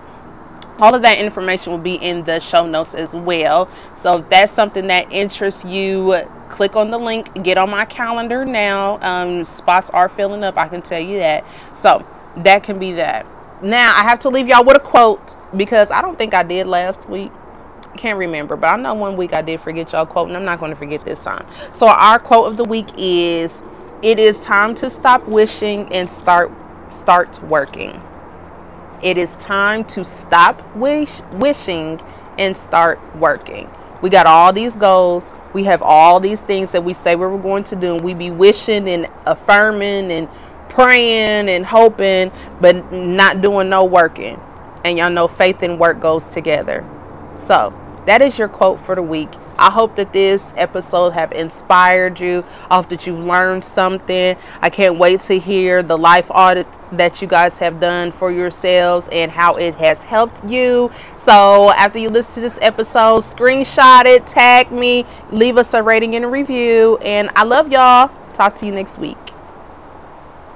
all 0.78 0.94
of 0.94 1.02
that 1.02 1.18
information 1.18 1.72
will 1.72 1.78
be 1.78 1.94
in 1.94 2.24
the 2.24 2.40
show 2.40 2.66
notes 2.66 2.94
as 2.94 3.14
well. 3.14 3.68
So 4.02 4.18
if 4.18 4.28
that's 4.28 4.52
something 4.52 4.86
that 4.88 5.10
interests 5.10 5.64
you, 5.64 6.22
click 6.50 6.76
on 6.76 6.90
the 6.90 6.98
link, 6.98 7.42
get 7.42 7.58
on 7.58 7.70
my 7.70 7.86
calendar 7.86 8.44
now. 8.44 8.98
Um, 9.00 9.44
spots 9.44 9.90
are 9.90 10.08
filling 10.08 10.44
up, 10.44 10.56
I 10.56 10.68
can 10.68 10.82
tell 10.82 11.00
you 11.00 11.18
that. 11.18 11.44
So 11.80 12.06
that 12.36 12.62
can 12.62 12.78
be 12.78 12.92
that. 12.92 13.26
Now 13.62 13.94
I 13.96 14.02
have 14.02 14.20
to 14.20 14.28
leave 14.28 14.48
y'all 14.48 14.64
with 14.64 14.76
a 14.76 14.80
quote 14.80 15.36
because 15.56 15.90
I 15.90 16.02
don't 16.02 16.18
think 16.18 16.34
I 16.34 16.42
did 16.42 16.66
last 16.66 17.08
week. 17.08 17.32
Can't 17.96 18.18
remember, 18.18 18.56
but 18.56 18.66
I 18.66 18.76
know 18.76 18.92
one 18.92 19.16
week 19.16 19.32
I 19.32 19.40
did 19.40 19.60
forget 19.60 19.92
y'all 19.92 20.04
quote, 20.04 20.28
and 20.28 20.36
I'm 20.36 20.44
not 20.44 20.60
going 20.60 20.70
to 20.70 20.76
forget 20.76 21.04
this 21.04 21.18
time. 21.20 21.46
So 21.72 21.86
our 21.88 22.18
quote 22.18 22.46
of 22.46 22.58
the 22.58 22.64
week 22.64 22.88
is: 22.98 23.62
"It 24.02 24.18
is 24.18 24.38
time 24.40 24.74
to 24.76 24.90
stop 24.90 25.26
wishing 25.26 25.90
and 25.94 26.10
start 26.10 26.52
start 26.90 27.42
working." 27.44 28.00
It 29.02 29.18
is 29.18 29.30
time 29.38 29.84
to 29.84 30.04
stop 30.04 30.62
wish, 30.76 31.20
wishing 31.32 32.00
and 32.38 32.56
start 32.56 32.98
working. 33.16 33.70
We 34.02 34.10
got 34.10 34.26
all 34.26 34.52
these 34.52 34.76
goals. 34.76 35.30
We 35.52 35.64
have 35.64 35.80
all 35.80 36.20
these 36.20 36.40
things 36.40 36.72
that 36.72 36.84
we 36.84 36.92
say 36.92 37.16
we 37.16 37.26
were 37.26 37.38
going 37.38 37.64
to 37.64 37.76
do. 37.76 37.94
And 37.94 38.04
we 38.04 38.14
be 38.14 38.30
wishing 38.30 38.88
and 38.88 39.06
affirming 39.24 40.12
and 40.12 40.28
praying 40.76 41.48
and 41.48 41.64
hoping, 41.64 42.30
but 42.60 42.92
not 42.92 43.40
doing 43.40 43.70
no 43.70 43.86
working. 43.86 44.38
And 44.84 44.98
y'all 44.98 45.10
know 45.10 45.26
faith 45.26 45.62
and 45.62 45.80
work 45.80 46.00
goes 46.00 46.26
together. 46.26 46.84
So 47.34 47.72
that 48.04 48.20
is 48.20 48.38
your 48.38 48.48
quote 48.48 48.78
for 48.80 48.94
the 48.94 49.02
week. 49.02 49.30
I 49.58 49.70
hope 49.70 49.96
that 49.96 50.12
this 50.12 50.52
episode 50.54 51.14
have 51.14 51.32
inspired 51.32 52.20
you. 52.20 52.44
I 52.70 52.76
hope 52.76 52.90
that 52.90 53.06
you've 53.06 53.18
learned 53.18 53.64
something. 53.64 54.36
I 54.60 54.68
can't 54.68 54.98
wait 54.98 55.22
to 55.22 55.38
hear 55.38 55.82
the 55.82 55.96
life 55.96 56.26
audit 56.28 56.66
that 56.92 57.22
you 57.22 57.26
guys 57.26 57.56
have 57.56 57.80
done 57.80 58.12
for 58.12 58.30
yourselves 58.30 59.08
and 59.10 59.32
how 59.32 59.56
it 59.56 59.74
has 59.76 60.02
helped 60.02 60.44
you. 60.44 60.90
So 61.24 61.70
after 61.70 61.98
you 61.98 62.10
listen 62.10 62.34
to 62.34 62.40
this 62.40 62.58
episode, 62.60 63.22
screenshot 63.22 64.04
it, 64.04 64.26
tag 64.26 64.70
me, 64.70 65.06
leave 65.30 65.56
us 65.56 65.72
a 65.72 65.82
rating 65.82 66.16
and 66.16 66.26
a 66.26 66.28
review. 66.28 66.98
And 66.98 67.30
I 67.34 67.44
love 67.44 67.72
y'all. 67.72 68.10
Talk 68.34 68.56
to 68.56 68.66
you 68.66 68.72
next 68.72 68.98
week. 68.98 69.35